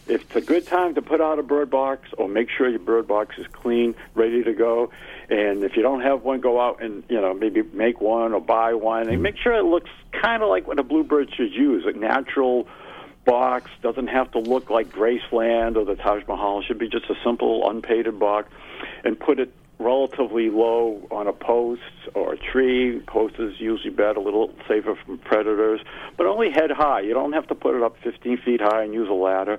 it's 0.08 0.34
a 0.34 0.40
good 0.40 0.66
time 0.66 0.94
to 0.94 1.02
put 1.02 1.20
out 1.20 1.38
a 1.38 1.42
bird 1.42 1.70
box 1.70 2.08
or 2.18 2.28
make 2.28 2.48
sure 2.50 2.68
your 2.68 2.78
bird 2.78 3.06
box 3.06 3.38
is 3.38 3.46
clean, 3.48 3.94
ready 4.14 4.42
to 4.42 4.52
go. 4.52 4.90
And 5.30 5.62
if 5.62 5.76
you 5.76 5.82
don't 5.82 6.00
have 6.00 6.22
one, 6.22 6.40
go 6.40 6.60
out 6.60 6.82
and 6.82 7.04
you 7.08 7.20
know 7.20 7.32
maybe 7.34 7.62
make 7.62 8.00
one 8.00 8.32
or 8.32 8.40
buy 8.40 8.74
one, 8.74 9.02
and 9.02 9.10
mm-hmm. 9.12 9.22
make 9.22 9.36
sure 9.36 9.54
it 9.54 9.64
looks 9.64 9.90
kind 10.10 10.42
of 10.42 10.48
like 10.48 10.66
what 10.66 10.78
a 10.78 10.82
bluebird 10.82 11.32
should 11.34 11.52
use, 11.52 11.84
a 11.86 11.92
natural 11.92 12.66
box. 13.24 13.70
Doesn't 13.80 14.08
have 14.08 14.32
to 14.32 14.40
look 14.40 14.70
like 14.70 14.90
Graceland 14.90 15.76
or 15.76 15.84
the 15.84 15.94
Taj 15.94 16.26
Mahal. 16.26 16.60
It 16.60 16.66
should 16.66 16.78
be 16.78 16.88
just 16.88 17.08
a 17.08 17.14
simple 17.24 17.68
unpainted 17.70 18.18
box, 18.18 18.52
and 19.04 19.18
put 19.18 19.38
it 19.38 19.52
relatively 19.82 20.50
low 20.50 21.06
on 21.10 21.26
a 21.26 21.32
post 21.32 21.82
or 22.14 22.34
a 22.34 22.38
tree. 22.38 23.00
Post 23.06 23.34
is 23.38 23.54
usually 23.58 23.90
better, 23.90 24.18
a 24.18 24.22
little 24.22 24.50
safer 24.68 24.94
from 25.04 25.18
predators, 25.18 25.80
but 26.16 26.26
only 26.26 26.50
head 26.50 26.70
high. 26.70 27.00
You 27.00 27.14
don't 27.14 27.32
have 27.32 27.46
to 27.48 27.54
put 27.54 27.74
it 27.74 27.82
up 27.82 27.96
15 28.02 28.38
feet 28.44 28.60
high 28.60 28.84
and 28.84 28.94
use 28.94 29.08
a 29.08 29.14
ladder. 29.14 29.58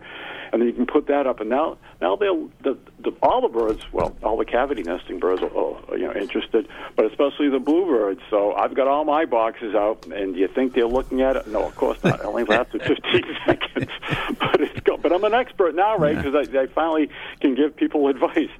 And 0.54 0.62
then 0.62 0.68
you 0.70 0.74
can 0.76 0.86
put 0.86 1.08
that 1.08 1.26
up, 1.26 1.40
and 1.40 1.50
now 1.50 1.80
now 2.00 2.16
they'll 2.16 2.48
the, 2.62 2.78
the 3.04 3.12
all 3.24 3.42
the 3.42 3.48
birds, 3.48 3.82
well, 3.92 4.16
all 4.22 4.38
the 4.38 4.46
cavity 4.46 4.84
nesting 4.84 5.18
birds 5.20 5.42
are, 5.42 5.50
are 5.50 5.98
you 5.98 6.06
know 6.06 6.14
interested, 6.14 6.68
but 6.96 7.06
especially 7.08 7.50
the 7.50 7.58
bluebirds. 7.60 8.22
So 8.30 8.54
I've 8.54 8.76
got 8.76 8.88
all 8.88 9.04
my 9.04 9.26
boxes 9.26 9.74
out, 9.74 10.06
and 10.14 10.36
do 10.36 10.40
you 10.40 10.48
think 10.48 10.76
they're 10.76 10.86
looking 10.86 11.22
at 11.24 11.38
it? 11.38 11.48
No, 11.48 11.66
of 11.66 11.76
course 11.76 11.98
not. 12.04 12.20
It 12.20 12.26
only 12.28 12.44
lasted 12.44 12.84
15 12.88 13.24
seconds, 13.48 13.92
but 14.40 14.62
it's 14.62 14.80
go. 14.82 14.96
But 14.98 15.12
I'm 15.12 15.24
an 15.24 15.34
expert 15.34 15.74
now, 15.74 15.98
Ray, 15.98 16.16
because 16.16 16.36
I, 16.36 16.42
I 16.56 16.68
finally 16.68 17.10
can 17.42 17.56
give 17.56 17.76
people 17.76 18.08
advice. 18.14 18.52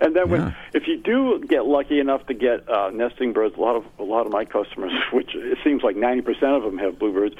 And 0.00 0.16
then 0.16 0.30
when 0.30 0.40
Yeah. 0.40 0.52
if 0.72 0.88
you 0.88 0.96
do 0.96 1.44
get 1.46 1.66
lucky 1.66 2.00
enough 2.00 2.26
to 2.28 2.34
get 2.34 2.66
uh, 2.70 2.88
nesting 2.88 3.34
birds, 3.34 3.54
a 3.58 3.60
lot 3.60 3.76
of 3.76 3.84
a 3.98 4.02
lot 4.02 4.24
of 4.24 4.32
my 4.32 4.46
customers, 4.46 4.92
which 5.12 5.34
it 5.34 5.58
seems 5.62 5.82
like 5.82 5.94
90% 5.96 6.24
of 6.56 6.62
them 6.62 6.78
have 6.78 6.98
bluebirds, 6.98 7.34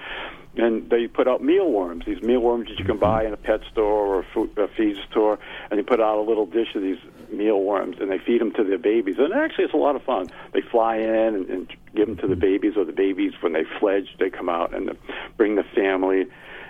and 0.56 0.88
they 0.90 1.06
put 1.06 1.26
out 1.26 1.42
mealworms. 1.42 2.04
These 2.06 2.22
mealworms 2.22 2.68
that 2.68 2.78
you 2.78 2.84
can 2.84 2.98
buy 2.98 3.24
in 3.24 3.32
a 3.32 3.36
pet 3.36 3.60
store 3.72 4.06
or 4.06 4.20
a, 4.20 4.24
food, 4.32 4.56
a 4.56 4.68
feed 4.68 4.96
store, 5.10 5.38
and 5.70 5.78
they 5.78 5.82
put 5.82 6.00
out 6.00 6.18
a 6.18 6.22
little 6.22 6.46
dish 6.46 6.74
of 6.74 6.82
these 6.82 6.98
mealworms, 7.30 7.96
and 8.00 8.10
they 8.10 8.18
feed 8.18 8.40
them 8.40 8.52
to 8.52 8.64
their 8.64 8.78
babies. 8.78 9.16
And 9.18 9.32
actually, 9.32 9.64
it's 9.64 9.74
a 9.74 9.78
lot 9.78 9.96
of 9.96 10.02
fun. 10.02 10.28
They 10.52 10.60
fly 10.60 10.96
in 10.96 11.34
and, 11.34 11.50
and 11.50 11.72
give 11.94 12.06
them 12.06 12.16
to 12.18 12.26
the 12.26 12.36
babies, 12.36 12.74
or 12.76 12.84
the 12.84 12.92
babies 12.92 13.32
when 13.40 13.52
they 13.52 13.64
fledge, 13.80 14.08
they 14.18 14.30
come 14.30 14.48
out 14.48 14.74
and 14.74 14.96
bring 15.36 15.56
the 15.56 15.64
family. 15.74 16.26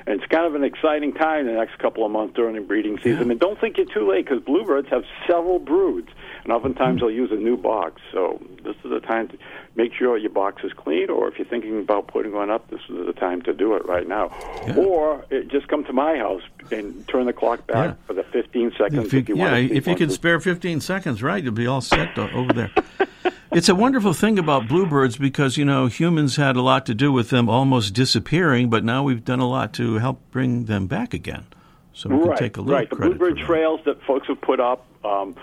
And 0.07 0.21
it's 0.21 0.31
kind 0.31 0.47
of 0.47 0.55
an 0.55 0.65
exciting 0.65 1.15
time 1.15 1.47
the 1.47 1.53
next 1.53 1.79
couple 1.79 2.05
of 2.05 2.13
months 2.13 2.35
during 2.35 2.55
the 2.55 2.61
breeding 2.61 2.99
season. 2.99 3.31
And 3.31 3.41
don't 3.41 3.59
think 3.59 3.79
you're 3.79 3.87
too 3.87 4.09
late 4.09 4.27
because 4.27 4.43
bluebirds 4.43 4.89
have 4.91 5.05
several 5.27 5.59
broods, 5.59 6.09
and 6.45 6.53
oftentimes 6.53 7.01
they'll 7.01 7.11
use 7.11 7.31
a 7.33 7.37
new 7.37 7.57
box. 7.57 8.01
So 8.13 8.41
this 8.63 8.77
is 8.85 8.91
the 8.91 9.01
time 9.01 9.29
to 9.29 9.39
make 9.77 9.93
sure 9.95 10.17
your 10.17 10.31
box 10.31 10.63
is 10.63 10.73
clean, 10.73 11.11
or 11.11 11.27
if 11.29 11.39
you're 11.39 11.47
thinking 11.49 11.81
about 11.81 12.07
putting 12.07 12.33
one 12.33 12.51
up, 12.51 12.69
this 12.71 12.81
is 12.89 13.07
the 13.07 13.13
time 13.15 13.43
to 13.43 13.53
do 13.53 13.75
it 13.75 13.85
right 13.87 14.07
now. 14.07 14.27
Or 14.77 15.25
uh, 15.33 15.41
just 15.49 15.69
come 15.69 15.85
to 15.85 15.93
my 15.93 16.17
house 16.19 16.43
and 16.71 17.07
turn 17.09 17.27
the 17.27 17.33
clock 17.33 17.67
back 17.67 17.91
Yeah. 17.91 18.07
for 18.07 18.13
the 18.13 18.23
15 18.25 18.73
seconds. 18.79 19.07
If 19.07 19.13
you, 19.13 19.19
if 19.21 19.29
you 19.31 19.37
yeah, 19.37 19.51
to 19.51 19.75
if 19.75 19.87
you 19.87 19.97
can 19.97 20.07
blue- 20.07 20.15
spare 20.15 20.39
15 20.41 20.81
seconds, 20.81 21.23
right, 21.23 21.43
you'll 21.43 21.53
be 21.53 21.67
all 21.67 21.81
set 21.81 22.17
o- 22.19 22.29
over 22.31 22.53
there. 22.53 22.71
it's 23.53 23.69
a 23.69 23.75
wonderful 23.75 24.13
thing 24.13 24.39
about 24.39 24.69
bluebirds 24.69 25.17
because, 25.17 25.57
you 25.57 25.65
know, 25.65 25.87
humans 25.87 26.37
had 26.37 26.57
a 26.57 26.63
lot 26.63 26.85
to 26.87 26.95
do 26.95 27.11
with 27.11 27.31
them 27.31 27.49
almost 27.49 27.95
disappearing, 27.95 28.69
but 28.71 28.85
now 28.85 29.03
we've 29.03 29.25
done 29.25 29.41
a 29.41 29.49
lot 29.49 29.73
to 29.75 29.95
help 29.95 30.21
bring 30.31 30.67
them 30.67 30.87
back 30.87 31.15
again. 31.15 31.47
So 31.95 32.09
we 32.09 32.19
can 32.19 32.29
right, 32.29 32.39
take 32.39 32.57
a 32.57 32.61
little 32.61 32.75
right. 32.75 32.91
The 32.91 32.97
bluebird 32.97 33.39
trails 33.39 33.81
that 33.87 34.03
folks 34.03 34.27
have 34.27 34.41
put 34.41 34.59
up 34.59 34.85
um, 35.05 35.37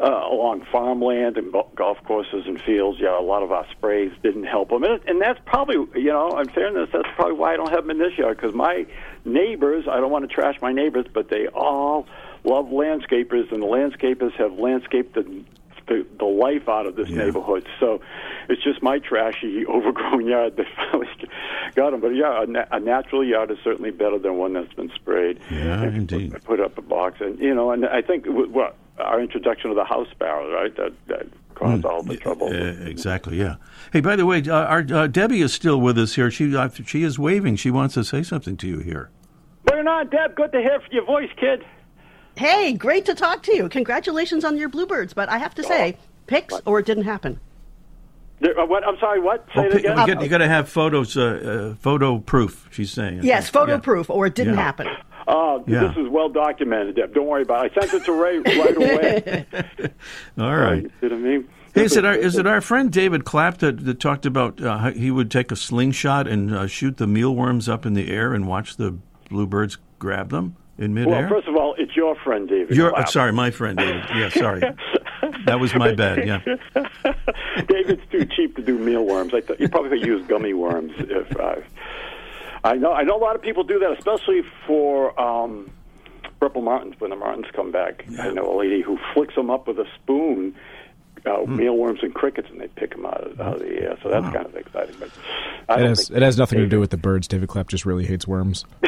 uh, 0.00 0.06
along 0.30 0.64
farmland 0.72 1.36
and 1.36 1.52
golf 1.76 1.98
courses 2.04 2.44
and 2.46 2.60
fields. 2.62 2.98
Yeah, 3.00 3.18
a 3.18 3.20
lot 3.20 3.42
of 3.42 3.52
our 3.52 3.66
sprays 3.70 4.12
didn't 4.22 4.44
help 4.44 4.70
them, 4.70 4.82
and, 4.82 5.00
and 5.06 5.20
that's 5.20 5.38
probably, 5.44 5.76
you 6.00 6.10
know, 6.10 6.38
in 6.38 6.48
fairness, 6.48 6.88
that's 6.92 7.08
probably 7.16 7.34
why 7.34 7.52
I 7.52 7.56
don't 7.56 7.70
have 7.70 7.86
them 7.86 7.90
in 7.90 7.98
this 7.98 8.16
yard 8.16 8.36
because 8.38 8.54
my 8.54 8.86
neighbors. 9.24 9.86
I 9.90 10.00
don't 10.00 10.10
want 10.10 10.28
to 10.28 10.34
trash 10.34 10.56
my 10.62 10.72
neighbors, 10.72 11.06
but 11.12 11.28
they 11.28 11.46
all 11.48 12.06
love 12.44 12.66
landscapers, 12.66 13.52
and 13.52 13.62
the 13.62 13.66
landscapers 13.66 14.32
have 14.34 14.58
landscaped 14.58 15.14
the 15.14 15.44
the, 15.86 16.06
the 16.18 16.24
life 16.24 16.68
out 16.68 16.86
of 16.86 16.94
this 16.94 17.08
neighborhood. 17.10 17.66
So 17.80 18.00
it's 18.48 18.62
just 18.62 18.80
my 18.80 19.00
trashy, 19.00 19.66
overgrown 19.66 20.24
yard 20.24 20.56
that 20.56 20.66
finally 20.76 21.08
got 21.74 21.90
them. 21.90 22.00
But 22.00 22.10
yeah, 22.14 22.44
a, 22.44 22.46
na- 22.46 22.66
a 22.70 22.78
natural 22.78 23.24
yard 23.26 23.50
is 23.50 23.58
certainly 23.64 23.90
better 23.90 24.16
than 24.18 24.36
one 24.36 24.52
that's 24.52 24.72
been 24.74 24.90
sprayed. 24.94 25.40
Yeah, 25.50 25.82
And 25.82 25.96
indeed. 25.96 26.32
Put, 26.32 26.44
put 26.44 26.60
up 26.60 26.78
a 26.78 26.82
box, 26.82 27.20
and 27.20 27.38
you 27.40 27.54
know, 27.54 27.72
and 27.72 27.84
I 27.84 28.02
think 28.02 28.26
what 28.26 28.76
our 29.00 29.20
introduction 29.20 29.70
of 29.70 29.76
the 29.76 29.84
house 29.84 30.08
sparrow, 30.10 30.52
right? 30.52 30.74
That 30.76 30.92
that 31.08 31.26
caused 31.54 31.84
all 31.84 32.02
the 32.02 32.16
trouble. 32.16 32.48
Uh, 32.48 32.86
exactly, 32.88 33.38
yeah. 33.38 33.56
Hey, 33.92 34.00
by 34.00 34.16
the 34.16 34.24
way, 34.24 34.42
uh, 34.46 34.54
our, 34.54 34.84
uh, 34.92 35.06
Debbie 35.06 35.42
is 35.42 35.52
still 35.52 35.80
with 35.80 35.98
us 35.98 36.14
here. 36.14 36.30
She 36.30 36.54
uh, 36.56 36.68
she 36.86 37.02
is 37.02 37.18
waving. 37.18 37.56
She 37.56 37.70
wants 37.70 37.94
to 37.94 38.04
say 38.04 38.22
something 38.22 38.56
to 38.58 38.66
you 38.66 38.78
here. 38.78 39.10
Bring 39.64 39.80
it 39.80 39.86
on, 39.88 40.08
Deb. 40.08 40.34
Good 40.36 40.52
to 40.52 40.58
hear 40.60 40.80
your 40.90 41.04
voice, 41.04 41.30
kid. 41.38 41.64
Hey, 42.36 42.72
great 42.72 43.04
to 43.06 43.14
talk 43.14 43.42
to 43.44 43.54
you. 43.56 43.68
Congratulations 43.68 44.44
on 44.44 44.56
your 44.56 44.68
bluebirds, 44.68 45.12
but 45.12 45.28
I 45.28 45.38
have 45.38 45.54
to 45.56 45.62
say, 45.62 45.96
pics 46.26 46.54
or 46.64 46.78
it 46.78 46.86
didn't 46.86 47.04
happen. 47.04 47.38
There, 48.40 48.58
uh, 48.58 48.64
what? 48.64 48.86
I'm 48.86 48.96
sorry. 48.98 49.20
What? 49.20 49.44
Say 49.54 49.60
Oh, 49.60 49.62
it 49.64 49.74
again. 49.74 49.98
you, 49.98 50.06
got, 50.14 50.22
you 50.22 50.28
got 50.28 50.38
to 50.38 50.48
have 50.48 50.68
photos, 50.68 51.14
uh, 51.16 51.72
uh, 51.72 51.74
photo 51.82 52.18
proof. 52.20 52.68
She's 52.70 52.90
saying. 52.90 53.20
Yes, 53.22 53.50
photo 53.50 53.74
Yeah. 53.74 53.80
proof 53.80 54.08
or 54.08 54.24
it 54.24 54.34
didn't 54.34 54.54
Yeah. 54.54 54.62
happen. 54.62 54.88
Oh, 55.32 55.64
Yeah. 55.66 55.86
this 55.88 55.96
is 55.96 56.08
well 56.08 56.28
documented, 56.28 56.96
Deb. 56.96 57.14
Don't 57.14 57.26
worry 57.26 57.42
about 57.42 57.66
it. 57.66 57.72
I 57.76 57.80
sent 57.80 57.94
it 57.94 58.04
to 58.06 58.12
Ray 58.12 58.38
right 58.38 58.76
away. 58.76 59.46
All 60.38 60.56
right. 60.56 60.82
You 60.82 60.90
what 61.00 61.12
I 61.12 61.16
mean? 61.16 61.48
Hey, 61.74 61.84
is 61.84 61.96
it 61.96 62.04
our 62.04 62.14
is 62.14 62.36
it 62.36 62.46
our 62.48 62.60
friend 62.60 62.90
David 62.90 63.24
Clapp 63.24 63.58
that, 63.58 63.84
that 63.84 64.00
talked 64.00 64.26
about 64.26 64.60
uh, 64.60 64.90
he 64.90 65.10
would 65.12 65.30
take 65.30 65.52
a 65.52 65.56
slingshot 65.56 66.26
and 66.26 66.52
uh, 66.52 66.66
shoot 66.66 66.96
the 66.96 67.06
mealworms 67.06 67.68
up 67.68 67.86
in 67.86 67.94
the 67.94 68.10
air 68.10 68.34
and 68.34 68.48
watch 68.48 68.76
the 68.76 68.98
bluebirds 69.28 69.78
grab 70.00 70.30
them 70.30 70.56
in 70.78 70.94
midair? 70.94 71.20
Well, 71.20 71.28
first 71.28 71.46
of 71.46 71.54
all, 71.54 71.76
it's 71.78 71.94
your 71.94 72.16
friend, 72.16 72.48
David. 72.48 72.76
Your, 72.76 72.90
Clapp. 72.90 73.04
uh, 73.06 73.10
sorry, 73.10 73.32
my 73.32 73.52
friend 73.52 73.78
David. 73.78 74.02
Yeah, 74.12 74.30
sorry. 74.30 74.62
That 75.46 75.60
was 75.60 75.72
my 75.74 75.94
bad. 75.94 76.26
Yeah. 76.26 76.40
David's 77.68 78.02
too 78.10 78.24
cheap 78.24 78.56
to 78.56 78.62
do 78.62 78.76
mealworms. 78.78 79.32
I 79.34 79.40
thought 79.40 79.60
you 79.60 79.68
probably 79.68 79.98
could 79.98 80.06
use 80.06 80.26
gummy 80.26 80.54
worms. 80.54 80.92
If 80.98 81.36
uh, 81.38 81.56
I 82.64 82.74
know, 82.74 82.92
I 82.92 83.02
know 83.04 83.16
a 83.16 83.22
lot 83.22 83.36
of 83.36 83.42
people 83.42 83.64
do 83.64 83.78
that, 83.78 83.92
especially 83.98 84.42
for 84.66 85.18
um, 85.20 85.70
purple 86.40 86.62
martins 86.62 86.94
when 86.98 87.10
the 87.10 87.16
martins 87.16 87.46
come 87.54 87.70
back. 87.72 88.04
I 88.18 88.30
know 88.30 88.54
a 88.54 88.56
lady 88.58 88.82
who 88.82 88.98
flicks 89.14 89.34
them 89.34 89.50
up 89.50 89.66
with 89.66 89.78
a 89.78 89.86
spoon. 90.02 90.54
Uh, 91.26 91.44
Hmm. 91.44 91.56
Mealworms 91.56 92.02
and 92.02 92.14
crickets, 92.14 92.48
and 92.50 92.58
they 92.58 92.68
pick 92.68 92.92
them 92.92 93.04
out 93.04 93.20
of, 93.20 93.38
out 93.42 93.54
of 93.56 93.60
the 93.60 93.68
air. 93.82 93.94
So 94.02 94.08
that's 94.08 94.24
kind 94.34 94.46
of 94.46 94.56
exciting. 94.56 94.96
But 94.98 95.10
I 95.68 95.80
It 95.80 95.88
has, 95.88 96.08
it 96.08 96.22
has 96.22 96.38
nothing 96.38 96.60
to 96.60 96.66
do 96.66 96.80
with 96.80 96.88
the 96.88 96.96
birds. 96.96 97.28
David 97.28 97.50
Clapp 97.50 97.68
just 97.68 97.84
really 97.84 98.06
hates 98.06 98.26
worms. 98.26 98.64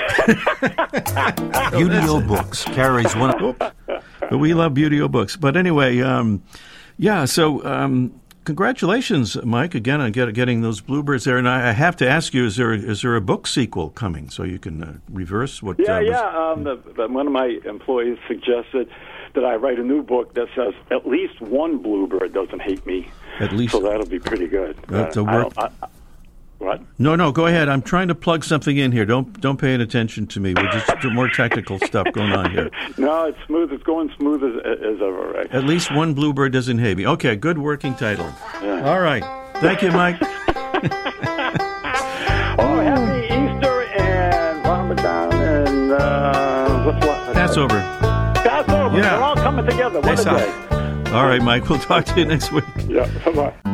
Beauty 1.72 1.98
O 2.08 2.22
Books 2.26 2.64
carries 2.64 3.14
one. 3.16 3.54
But 4.30 4.38
we 4.38 4.54
love 4.54 4.72
Buteo 4.72 5.10
books. 5.10 5.36
But 5.36 5.58
anyway, 5.58 6.00
um, 6.00 6.42
yeah. 6.96 7.26
So 7.26 7.62
um, 7.66 8.18
congratulations, 8.44 9.36
Mike, 9.44 9.74
again 9.74 10.00
on 10.00 10.12
get, 10.12 10.32
getting 10.34 10.60
those 10.62 10.80
bluebirds 10.80 11.24
there. 11.24 11.36
And 11.38 11.48
I, 11.48 11.68
I 11.70 11.72
have 11.72 11.96
to 11.96 12.08
ask 12.08 12.34
you: 12.34 12.44
is 12.46 12.56
there 12.56 12.72
is 12.72 13.02
there 13.02 13.16
a 13.16 13.20
book 13.20 13.46
sequel 13.46 13.90
coming 13.90 14.30
so 14.30 14.42
you 14.42 14.58
can 14.58 14.82
uh, 14.82 14.94
reverse 15.10 15.62
what? 15.62 15.78
Yeah, 15.78 15.96
uh, 15.96 16.00
was- 16.00 16.08
yeah. 16.08 16.50
Um, 16.50 16.64
the, 16.64 16.76
the, 16.96 17.08
one 17.08 17.26
of 17.26 17.32
my 17.32 17.58
employees 17.64 18.18
suggested 18.28 18.88
that 19.34 19.44
I 19.44 19.54
write 19.56 19.78
a 19.78 19.82
new 19.82 20.02
book 20.02 20.34
that 20.34 20.48
says 20.54 20.74
at 20.90 21.06
least 21.06 21.40
one 21.40 21.78
bluebird 21.78 22.32
doesn't 22.34 22.60
hate 22.60 22.84
me. 22.86 23.08
At 23.40 23.52
least- 23.52 23.72
so 23.72 23.80
that'll 23.80 24.06
be 24.06 24.18
pretty 24.18 24.46
good. 24.46 24.76
That's 24.88 25.16
Uh, 25.16 25.20
a 25.20 25.24
work- 25.24 25.52
I- 25.56 25.70
I- 25.82 25.86
what? 26.62 26.80
No, 26.98 27.16
no. 27.16 27.32
Go 27.32 27.46
ahead. 27.46 27.68
I'm 27.68 27.82
trying 27.82 28.08
to 28.08 28.14
plug 28.14 28.44
something 28.44 28.76
in 28.76 28.92
here. 28.92 29.04
Don't 29.04 29.40
don't 29.40 29.58
pay 29.58 29.74
any 29.74 29.82
attention 29.82 30.26
to 30.28 30.40
me. 30.40 30.54
We're 30.54 30.70
just 30.70 30.90
more 31.12 31.28
technical 31.28 31.78
stuff 31.80 32.06
going 32.12 32.32
on 32.32 32.50
here. 32.50 32.70
No, 32.98 33.24
it's 33.24 33.38
smooth. 33.46 33.72
It's 33.72 33.82
going 33.82 34.12
smooth 34.18 34.42
as, 34.44 34.54
as 34.64 34.96
ever, 35.02 35.32
right? 35.34 35.50
At 35.52 35.64
least 35.64 35.92
one 35.94 36.14
bluebird 36.14 36.52
doesn't 36.52 36.78
hate 36.78 36.96
me. 36.96 37.06
Okay, 37.06 37.34
good 37.36 37.58
working 37.58 37.94
title. 37.94 38.26
All 38.62 39.00
right. 39.00 39.24
Thank 39.56 39.82
you, 39.82 39.90
Mike. 39.90 40.20
Oh, 42.58 42.80
happy 42.80 43.24
Easter 43.26 43.82
and 43.98 44.64
Ramadan 44.64 45.32
and 45.32 45.92
uh, 45.92 46.84
what's 46.84 47.06
what? 47.06 47.32
Passover. 47.34 47.80
Passover. 48.44 48.98
Yeah. 48.98 49.16
We're 49.16 49.22
all 49.24 49.36
coming 49.36 49.64
together. 49.64 50.00
What 50.00 50.04
Nice 50.04 50.20
a 50.26 50.36
day. 50.36 51.10
All 51.12 51.26
right, 51.26 51.42
Mike. 51.42 51.68
We'll 51.68 51.78
talk 51.78 52.04
to 52.04 52.18
you 52.20 52.26
next 52.26 52.52
week. 52.52 52.64
Yeah. 52.88 53.08
Bye-bye. 53.24 53.71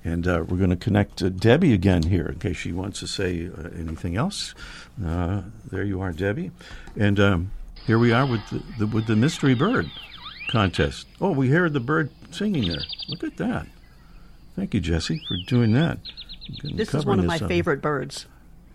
and 0.04 0.28
uh, 0.28 0.44
we're 0.48 0.58
going 0.58 0.70
to 0.70 0.76
connect 0.76 1.18
to 1.18 1.30
Debbie 1.30 1.74
again 1.74 2.04
here 2.04 2.28
in 2.28 2.40
case 2.40 2.58
she 2.58 2.72
wants 2.72 3.00
to 3.00 3.08
say 3.08 3.48
uh, 3.48 3.70
anything 3.78 4.16
else. 4.16 4.54
Uh, 5.04 5.44
there 5.70 5.84
you 5.84 6.02
are, 6.02 6.12
Debbie, 6.12 6.52
and 6.98 7.20
um, 7.20 7.52
here 7.86 8.00
we 8.00 8.12
are 8.12 8.26
with 8.26 8.42
the, 8.50 8.64
the 8.80 8.88
with 8.88 9.08
the 9.08 9.16
mystery 9.16 9.54
bird 9.54 9.90
contest. 10.50 11.08
Oh, 11.20 11.32
we 11.32 11.50
heard 11.50 11.74
the 11.74 11.80
bird 11.80 12.10
singing 12.32 12.68
there. 12.68 12.84
Look 13.08 13.24
at 13.24 13.38
that. 13.38 13.68
Thank 14.56 14.74
you, 14.74 14.80
Jesse, 14.80 15.22
for 15.28 15.38
doing 15.48 15.74
that. 15.74 16.00
This 16.64 16.94
is 16.94 17.06
one 17.06 17.20
of 17.20 17.26
my 17.26 17.38
up. 17.38 17.48
favorite 17.48 17.82
birds. 17.82 18.26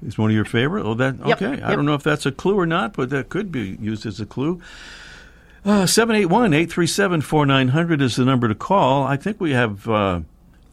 It's 0.05 0.19
one 0.19 0.31
of 0.31 0.35
your 0.35 0.45
favorite. 0.45 0.85
Oh, 0.85 0.95
that 0.95 1.17
Yep, 1.27 1.43
okay. 1.43 1.63
I 1.63 1.75
don't 1.75 1.87
know 1.87 1.95
if 1.95 2.03
that's 2.03 2.27
a 2.27 2.33
clue 2.33 2.59
or 2.59 2.67
not, 2.67 2.93
but 2.95 3.11
that 3.11 3.29
could 3.29 3.51
be 3.51 3.77
used 3.81 4.07
as 4.07 4.21
a 4.21 4.27
clue. 4.27 4.61
Uh, 5.65 5.85
781-837-4900 5.85 8.01
is 8.01 8.17
the 8.17 8.25
number 8.25 8.49
to 8.49 8.55
call. 8.55 9.05
I 9.05 9.17
think 9.17 9.41
we 9.41 9.53
have 9.53 9.89
uh, 9.89 10.21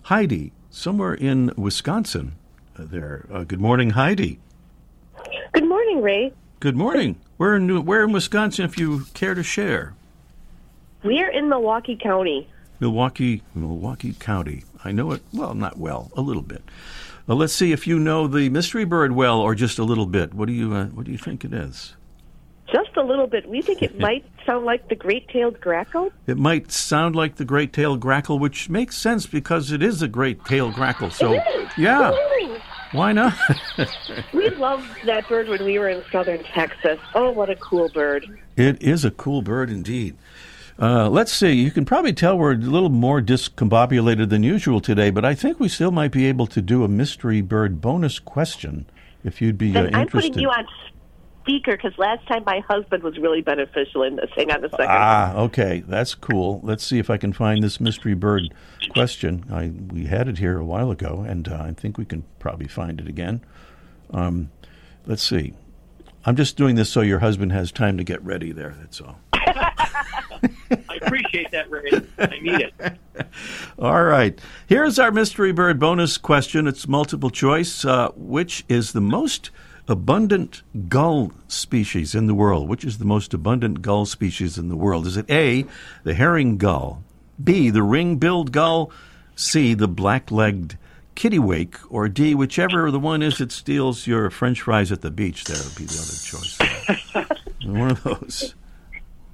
Heidi 0.04 0.52
somewhere 0.70 1.14
in 1.14 1.52
Wisconsin. 1.56 2.36
Uh, 2.78 2.84
there. 2.86 3.26
Uh, 3.32 3.44
good 3.44 3.62
morning, 3.62 3.92
Heidi. 3.92 4.40
Good 5.54 5.66
morning, 5.66 6.02
Ray. 6.02 6.34
Good 6.60 6.76
morning. 6.76 7.20
Where 7.38 7.56
in 7.56 7.86
where 7.86 8.04
in 8.04 8.12
Wisconsin, 8.12 8.66
if 8.66 8.78
you 8.78 9.06
care 9.14 9.34
to 9.34 9.44
share? 9.44 9.94
We 11.04 11.22
are 11.22 11.30
in 11.30 11.48
Milwaukee 11.50 11.96
County. 11.96 12.48
Milwaukee, 12.80 13.44
Milwaukee 13.54 14.14
County. 14.14 14.64
I 14.84 14.92
know 14.92 15.12
it 15.12 15.22
well, 15.34 15.54
not 15.54 15.78
well, 15.78 16.12
a 16.18 16.22
little 16.22 16.42
bit. 16.42 16.64
Uh, 17.30 17.36
let's 17.36 17.54
see 17.54 17.72
if 17.72 17.88
you 17.88 17.98
know 17.98 18.28
the 18.28 18.50
mystery 18.50 18.84
bird 18.84 19.14
well, 19.14 19.40
or 19.40 19.56
just 19.56 19.80
a 19.80 19.84
little 19.84 20.06
bit. 20.06 20.34
What 20.34 20.48
do 20.48 20.54
you 20.54 20.74
uh, 20.74 20.86
What 20.88 21.06
do 21.06 21.12
you 21.12 21.18
think 21.18 21.46
it 21.46 21.54
is? 21.54 21.96
Just 22.74 22.98
a 22.98 23.04
little 23.04 23.28
bit. 23.28 23.48
We 23.48 23.62
think 23.62 23.82
it 23.82 23.98
might 24.08 24.26
sound 24.46 24.66
like 24.66 24.90
the 24.90 24.96
great-tailed 24.96 25.62
grackle. 25.62 26.12
It 26.28 26.38
might 26.38 26.72
sound 26.72 27.16
like 27.16 27.36
the 27.36 27.46
great-tailed 27.46 28.00
grackle, 28.02 28.40
which 28.40 28.68
makes 28.68 28.98
sense 28.98 29.26
because 29.28 29.72
it 29.72 29.82
is 29.82 30.02
a 30.02 30.08
great-tailed 30.08 30.74
grackle. 30.74 31.12
So, 31.12 31.40
yeah, 31.78 32.12
why 32.92 33.14
not? 33.14 33.34
We 34.34 34.50
loved 34.50 34.88
that 35.06 35.28
bird 35.30 35.48
when 35.48 35.64
we 35.64 35.78
were 35.80 35.90
in 35.90 36.04
southern 36.12 36.44
Texas. 36.44 37.00
Oh, 37.16 37.30
what 37.32 37.50
a 37.50 37.56
cool 37.56 37.90
bird. 37.90 38.26
it 38.58 38.82
is 38.82 39.06
a 39.06 39.12
cool 39.12 39.42
bird 39.42 39.70
indeed. 39.70 40.16
Uh, 40.80 41.08
let's 41.08 41.32
see. 41.32 41.52
You 41.54 41.70
can 41.70 41.86
probably 41.86 42.14
tell 42.14 42.38
we're 42.38 42.54
a 42.54 42.58
little 42.58 42.90
more 42.90 43.22
discombobulated 43.22 44.30
than 44.30 44.42
usual 44.42 44.82
today, 44.82 45.12
but 45.12 45.24
I 45.24 45.36
think 45.36 45.60
we 45.60 45.68
still 45.70 45.92
might 45.92 46.12
be 46.12 46.26
able 46.26 46.48
to 46.48 46.62
do 46.62 46.84
a 46.84 46.88
mystery 46.88 47.42
bird 47.42 47.80
bonus 47.80 48.18
question 48.18 48.88
if 49.24 49.40
you'd 49.42 49.58
be 49.60 49.70
uh, 49.70 49.84
Then 49.84 49.96
I'm 49.96 50.02
interested. 50.04 50.32
putting 50.32 50.42
you 50.42 50.50
on 50.50 50.66
speaker 51.44 51.74
because 51.76 51.98
last 51.98 52.26
time 52.28 52.44
my 52.46 52.60
husband 52.62 53.04
was 53.04 53.18
really 53.18 53.42
beneficial 53.42 54.04
in 54.04 54.16
this. 54.16 54.30
Hang 54.36 54.52
on 54.52 54.64
a 54.64 54.70
second. 54.70 54.88
Ah, 54.90 55.36
okay, 55.36 55.84
that's 55.88 56.16
cool. 56.16 56.62
Let's 56.64 56.84
see 56.84 57.00
if 57.00 57.10
I 57.10 57.18
can 57.18 57.34
find 57.34 57.64
this 57.64 57.80
mystery 57.80 58.14
bird 58.14 58.54
question. 58.92 59.46
I 59.52 59.72
we 59.94 60.06
had 60.06 60.28
it 60.28 60.38
here 60.38 60.58
a 60.58 60.66
while 60.66 60.92
ago, 60.92 61.26
and 61.28 61.48
uh, 61.48 61.62
I 61.62 61.74
think 61.74 61.98
we 61.98 62.06
can 62.06 62.24
probably 62.40 62.68
find 62.68 63.00
it 63.00 63.08
again. 63.08 63.42
Um, 64.12 64.52
let's 65.06 65.24
see. 65.24 65.54
I'm 66.26 66.38
just 66.38 66.56
doing 66.56 66.76
this 66.76 66.90
so 66.90 67.02
your 67.02 67.20
husband 67.20 67.52
has 67.52 67.72
time 67.72 67.98
to 67.98 68.04
get 68.04 68.24
ready. 68.24 68.52
There, 68.54 68.76
that's 68.80 69.02
all. 69.02 69.20
I 70.90 70.96
appreciate 71.02 71.52
that, 71.52 71.70
Ray. 71.70 71.92
I 72.18 72.40
need 72.40 72.62
it. 72.62 72.98
All 73.80 74.04
right. 74.04 74.40
Here's 74.68 75.00
our 75.00 75.12
mystery 75.12 75.52
bird 75.52 75.80
bonus 75.80 76.18
question. 76.18 76.68
It's 76.68 76.88
multiple 76.88 77.30
choice. 77.30 77.86
Uh, 77.86 78.10
which 78.16 78.66
is 78.68 78.94
the 78.94 79.02
most 79.02 79.52
abundant 79.88 80.64
gull 80.90 81.32
species 81.48 82.16
in 82.16 82.28
the 82.28 82.34
world? 82.34 82.68
Which 82.70 82.84
is 82.86 82.98
the 82.98 83.06
most 83.06 83.34
abundant 83.34 83.82
gull 83.82 84.06
species 84.06 84.58
in 84.58 84.70
the 84.70 84.76
world? 84.76 85.08
Is 85.08 85.18
it 85.18 85.30
A, 85.30 85.66
the 86.04 86.14
herring 86.14 86.58
gull, 86.58 87.04
B, 87.44 87.70
the 87.70 87.84
ring-billed 87.84 88.52
gull, 88.52 88.92
C, 89.36 89.74
the 89.74 89.88
black-legged 89.88 90.78
kittiwake, 91.16 91.76
or 91.90 92.10
D, 92.10 92.34
whichever 92.36 92.90
the 92.92 93.00
one 93.00 93.22
is 93.22 93.38
that 93.38 93.52
steals 93.52 94.08
your 94.08 94.30
French 94.30 94.62
fries 94.62 94.92
at 94.92 95.02
the 95.02 95.12
beach? 95.12 95.44
There 95.44 95.58
would 95.58 95.76
be 95.76 95.86
the 95.86 96.00
other 96.00 97.26
choice. 97.26 97.64
one 97.66 97.92
of 97.92 98.04
those. 98.04 98.56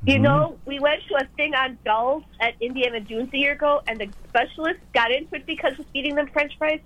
You 0.06 0.14
Mm-hmm. 0.14 0.24
know, 0.24 0.58
we 0.66 0.80
went 0.80 1.02
to 1.10 1.16
a 1.16 1.28
thing 1.36 1.54
on 1.56 1.78
gulls 1.84 2.24
at 2.40 2.54
Indiana 2.62 3.02
Dunes 3.02 3.30
a 3.34 3.38
year 3.38 3.52
ago, 3.52 3.82
and 3.86 4.00
the 4.00 4.08
specialist 4.30 4.80
got 4.94 5.12
into 5.12 5.36
it 5.36 5.46
because 5.46 5.78
of 5.78 5.86
feeding 5.92 6.16
them 6.16 6.28
French 6.28 6.58
fries. 6.58 6.80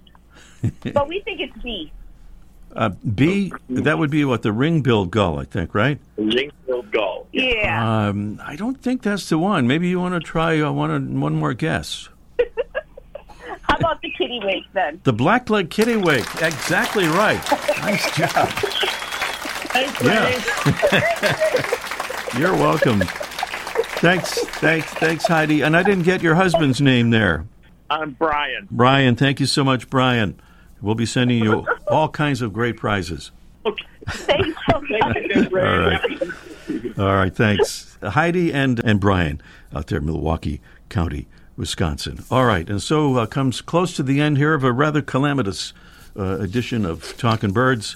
but 0.93 1.07
we 1.07 1.21
think 1.21 1.39
it's 1.39 1.55
B. 1.61 1.91
Uh, 2.75 2.89
B, 2.89 3.53
that 3.69 3.97
would 3.99 4.09
be 4.09 4.25
what 4.25 4.41
the 4.41 4.51
ring-billed 4.51 5.11
gull, 5.11 5.37
I 5.39 5.45
think, 5.45 5.75
right? 5.75 5.99
Ring-billed 6.17 6.91
gull. 6.91 7.27
Yeah. 7.31 8.07
Um, 8.09 8.41
I 8.43 8.55
don't 8.55 8.81
think 8.81 9.03
that's 9.03 9.29
the 9.29 9.37
one. 9.37 9.67
Maybe 9.67 9.87
you 9.89 9.99
want 9.99 10.13
to 10.15 10.19
try 10.19 10.59
uh, 10.59 10.71
one 10.71 11.19
one 11.21 11.35
more 11.35 11.53
guess. 11.53 12.09
How 13.61 13.77
about 13.77 14.01
the 14.01 14.11
kittiwake 14.19 14.65
then? 14.73 14.99
The 15.03 15.13
black-legged 15.13 15.71
kittiwake. 15.71 16.45
Exactly 16.45 17.05
right. 17.05 17.41
Nice 17.81 18.15
job. 18.17 18.49
Thanks, 19.73 20.01
Yeah. 20.03 20.29
You're 22.39 22.53
welcome. 22.53 23.01
Thanks, 24.01 24.39
thanks, 24.57 24.87
thanks, 24.95 25.25
Heidi. 25.27 25.61
And 25.61 25.77
I 25.77 25.83
didn't 25.83 26.03
get 26.03 26.21
your 26.21 26.35
husband's 26.35 26.81
name 26.81 27.09
there, 27.11 27.45
I'm 27.89 28.11
Brian. 28.11 28.67
Brian. 28.71 29.15
Thank 29.15 29.39
you 29.39 29.45
so 29.45 29.63
much, 29.63 29.89
Brian. 29.89 30.39
We'll 30.83 30.95
be 30.95 31.05
sending 31.05 31.41
you 31.41 31.65
all 31.87 32.09
kinds 32.09 32.41
of 32.41 32.51
great 32.51 32.75
prizes. 32.75 33.31
Okay. 33.65 33.85
Thanks. 34.09 34.59
All 34.69 35.77
right. 35.79 36.21
All 36.99 37.15
right, 37.15 37.33
thanks. 37.33 37.97
Heidi 38.03 38.51
and, 38.51 38.81
and 38.83 38.99
Brian 38.99 39.41
out 39.73 39.87
there 39.87 39.99
in 39.99 40.05
Milwaukee 40.05 40.59
County, 40.89 41.27
Wisconsin. 41.55 42.25
All 42.29 42.43
right, 42.43 42.69
and 42.69 42.81
so 42.81 43.15
uh, 43.15 43.25
comes 43.25 43.61
close 43.61 43.95
to 43.95 44.03
the 44.03 44.19
end 44.19 44.37
here 44.37 44.53
of 44.53 44.65
a 44.65 44.73
rather 44.73 45.01
calamitous 45.01 45.71
uh, 46.19 46.39
edition 46.39 46.85
of 46.85 47.15
Talkin' 47.17 47.53
Birds. 47.53 47.95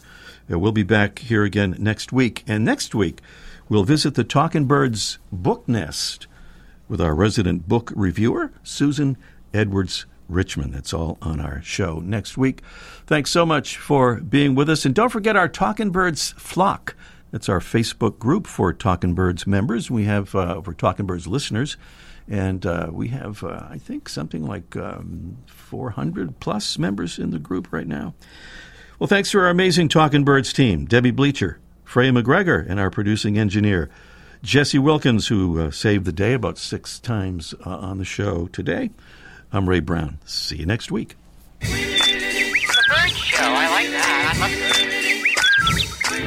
Uh, 0.49 0.57
we'll 0.57 0.71
be 0.71 0.83
back 0.83 1.19
here 1.19 1.43
again 1.43 1.75
next 1.77 2.13
week. 2.13 2.45
And 2.47 2.63
next 2.63 2.95
week, 2.95 3.19
we'll 3.67 3.83
visit 3.83 4.15
the 4.15 4.23
Talkin' 4.23 4.65
Birds 4.65 5.19
book 5.29 5.67
nest 5.67 6.25
with 6.87 7.01
our 7.01 7.13
resident 7.13 7.67
book 7.67 7.91
reviewer, 7.97 8.53
Susan 8.63 9.17
Edwards 9.53 10.05
Richmond. 10.27 10.73
That's 10.73 10.93
all 10.93 11.17
on 11.21 11.39
our 11.39 11.61
show 11.61 11.99
next 11.99 12.37
week. 12.37 12.61
Thanks 13.05 13.31
so 13.31 13.45
much 13.45 13.77
for 13.77 14.15
being 14.15 14.55
with 14.55 14.69
us. 14.69 14.85
And 14.85 14.93
don't 14.93 15.09
forget 15.09 15.35
our 15.35 15.47
Talkin' 15.47 15.91
Birds 15.91 16.33
flock. 16.37 16.95
That's 17.31 17.49
our 17.49 17.59
Facebook 17.59 18.19
group 18.19 18.47
for 18.47 18.71
Talkin' 18.73 19.13
Birds 19.13 19.45
members. 19.45 19.91
We 19.91 20.05
have 20.05 20.33
uh, 20.33 20.61
for 20.61 20.73
Talkin' 20.73 21.05
Birds 21.05 21.27
listeners. 21.27 21.77
And 22.29 22.65
uh, 22.65 22.89
we 22.91 23.07
have, 23.09 23.43
uh, 23.43 23.67
I 23.69 23.77
think, 23.77 24.09
something 24.09 24.45
like 24.45 24.75
um, 24.75 25.37
400 25.45 26.39
plus 26.39 26.77
members 26.77 27.17
in 27.17 27.31
the 27.31 27.39
group 27.39 27.71
right 27.71 27.87
now. 27.87 28.13
Well, 28.99 29.07
thanks 29.07 29.31
to 29.31 29.39
our 29.39 29.47
amazing 29.47 29.89
Talkin' 29.89 30.23
Birds 30.23 30.51
team 30.51 30.85
Debbie 30.85 31.11
Bleacher, 31.11 31.59
Freya 31.83 32.11
McGregor, 32.11 32.67
and 32.67 32.79
our 32.79 32.89
producing 32.89 33.37
engineer, 33.37 33.89
Jesse 34.43 34.79
Wilkins, 34.79 35.27
who 35.27 35.59
uh, 35.59 35.71
saved 35.71 36.05
the 36.05 36.11
day 36.11 36.33
about 36.33 36.57
six 36.57 36.99
times 36.99 37.53
uh, 37.65 37.69
on 37.69 37.97
the 37.97 38.05
show 38.05 38.47
today. 38.47 38.89
I'm 39.51 39.67
Ray 39.69 39.79
Brown. 39.79 40.17
See 40.25 40.57
you 40.57 40.65
next 40.65 40.91
week. 40.91 41.15
The 41.61 41.67
bird 41.67 43.11
show. 43.11 43.43
I 43.43 43.69
like 43.69 43.89
that. 43.91 44.33
I 44.35 44.39
must. 44.39 44.57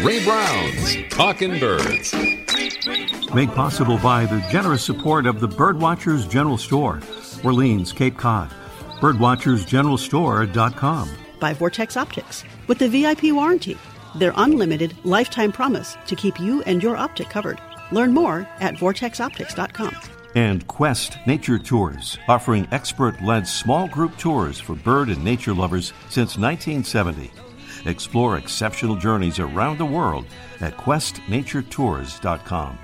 Ray 0.04 0.24
Brown's 0.24 0.96
Talkin' 1.14 1.58
Birds. 1.60 2.14
Made 3.34 3.50
possible 3.50 3.98
by 3.98 4.24
the 4.26 4.40
generous 4.50 4.82
support 4.82 5.26
of 5.26 5.40
the 5.40 5.48
Birdwatchers 5.48 6.28
General 6.28 6.58
Store, 6.58 7.00
Orleans, 7.44 7.92
Cape 7.92 8.16
Cod. 8.16 8.50
Birdwatchersgeneralstore.com. 9.00 11.08
by 11.38 11.54
Vortex 11.54 11.96
Optics 11.96 12.42
with 12.66 12.78
the 12.78 12.88
VIP 12.88 13.24
warranty, 13.32 13.76
their 14.16 14.32
unlimited 14.36 14.94
lifetime 15.04 15.52
promise 15.52 15.96
to 16.06 16.16
keep 16.16 16.40
you 16.40 16.62
and 16.62 16.82
your 16.82 16.96
optic 16.96 17.28
covered. 17.30 17.60
Learn 17.92 18.12
more 18.12 18.48
at 18.60 18.74
vortexoptics.com. 18.74 19.94
And 20.34 20.66
Quest 20.66 21.18
Nature 21.26 21.58
Tours, 21.58 22.18
offering 22.28 22.68
expert 22.70 23.20
led 23.22 23.46
small 23.46 23.88
group 23.88 24.16
tours 24.16 24.60
for 24.60 24.74
bird 24.74 25.08
and 25.08 25.24
nature 25.24 25.54
lovers 25.54 25.92
since 26.08 26.38
1970. 26.38 27.30
Explore 27.86 28.38
exceptional 28.38 28.96
journeys 28.96 29.38
around 29.38 29.78
the 29.78 29.86
world 29.86 30.26
at 30.60 30.76
questnaturetours.com. 30.76 32.78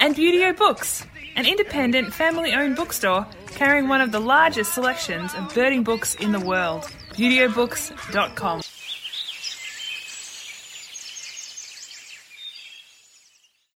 And 0.00 0.16
Buteo 0.16 0.56
Books, 0.56 1.06
an 1.36 1.46
independent 1.46 2.12
family 2.12 2.52
owned 2.52 2.76
bookstore 2.76 3.26
carrying 3.54 3.88
one 3.88 4.00
of 4.00 4.12
the 4.12 4.20
largest 4.20 4.72
selections 4.72 5.34
of 5.34 5.52
birding 5.54 5.82
books 5.82 6.14
in 6.16 6.32
the 6.32 6.40
world. 6.40 6.84
ButeoBooks.com. 7.12 8.62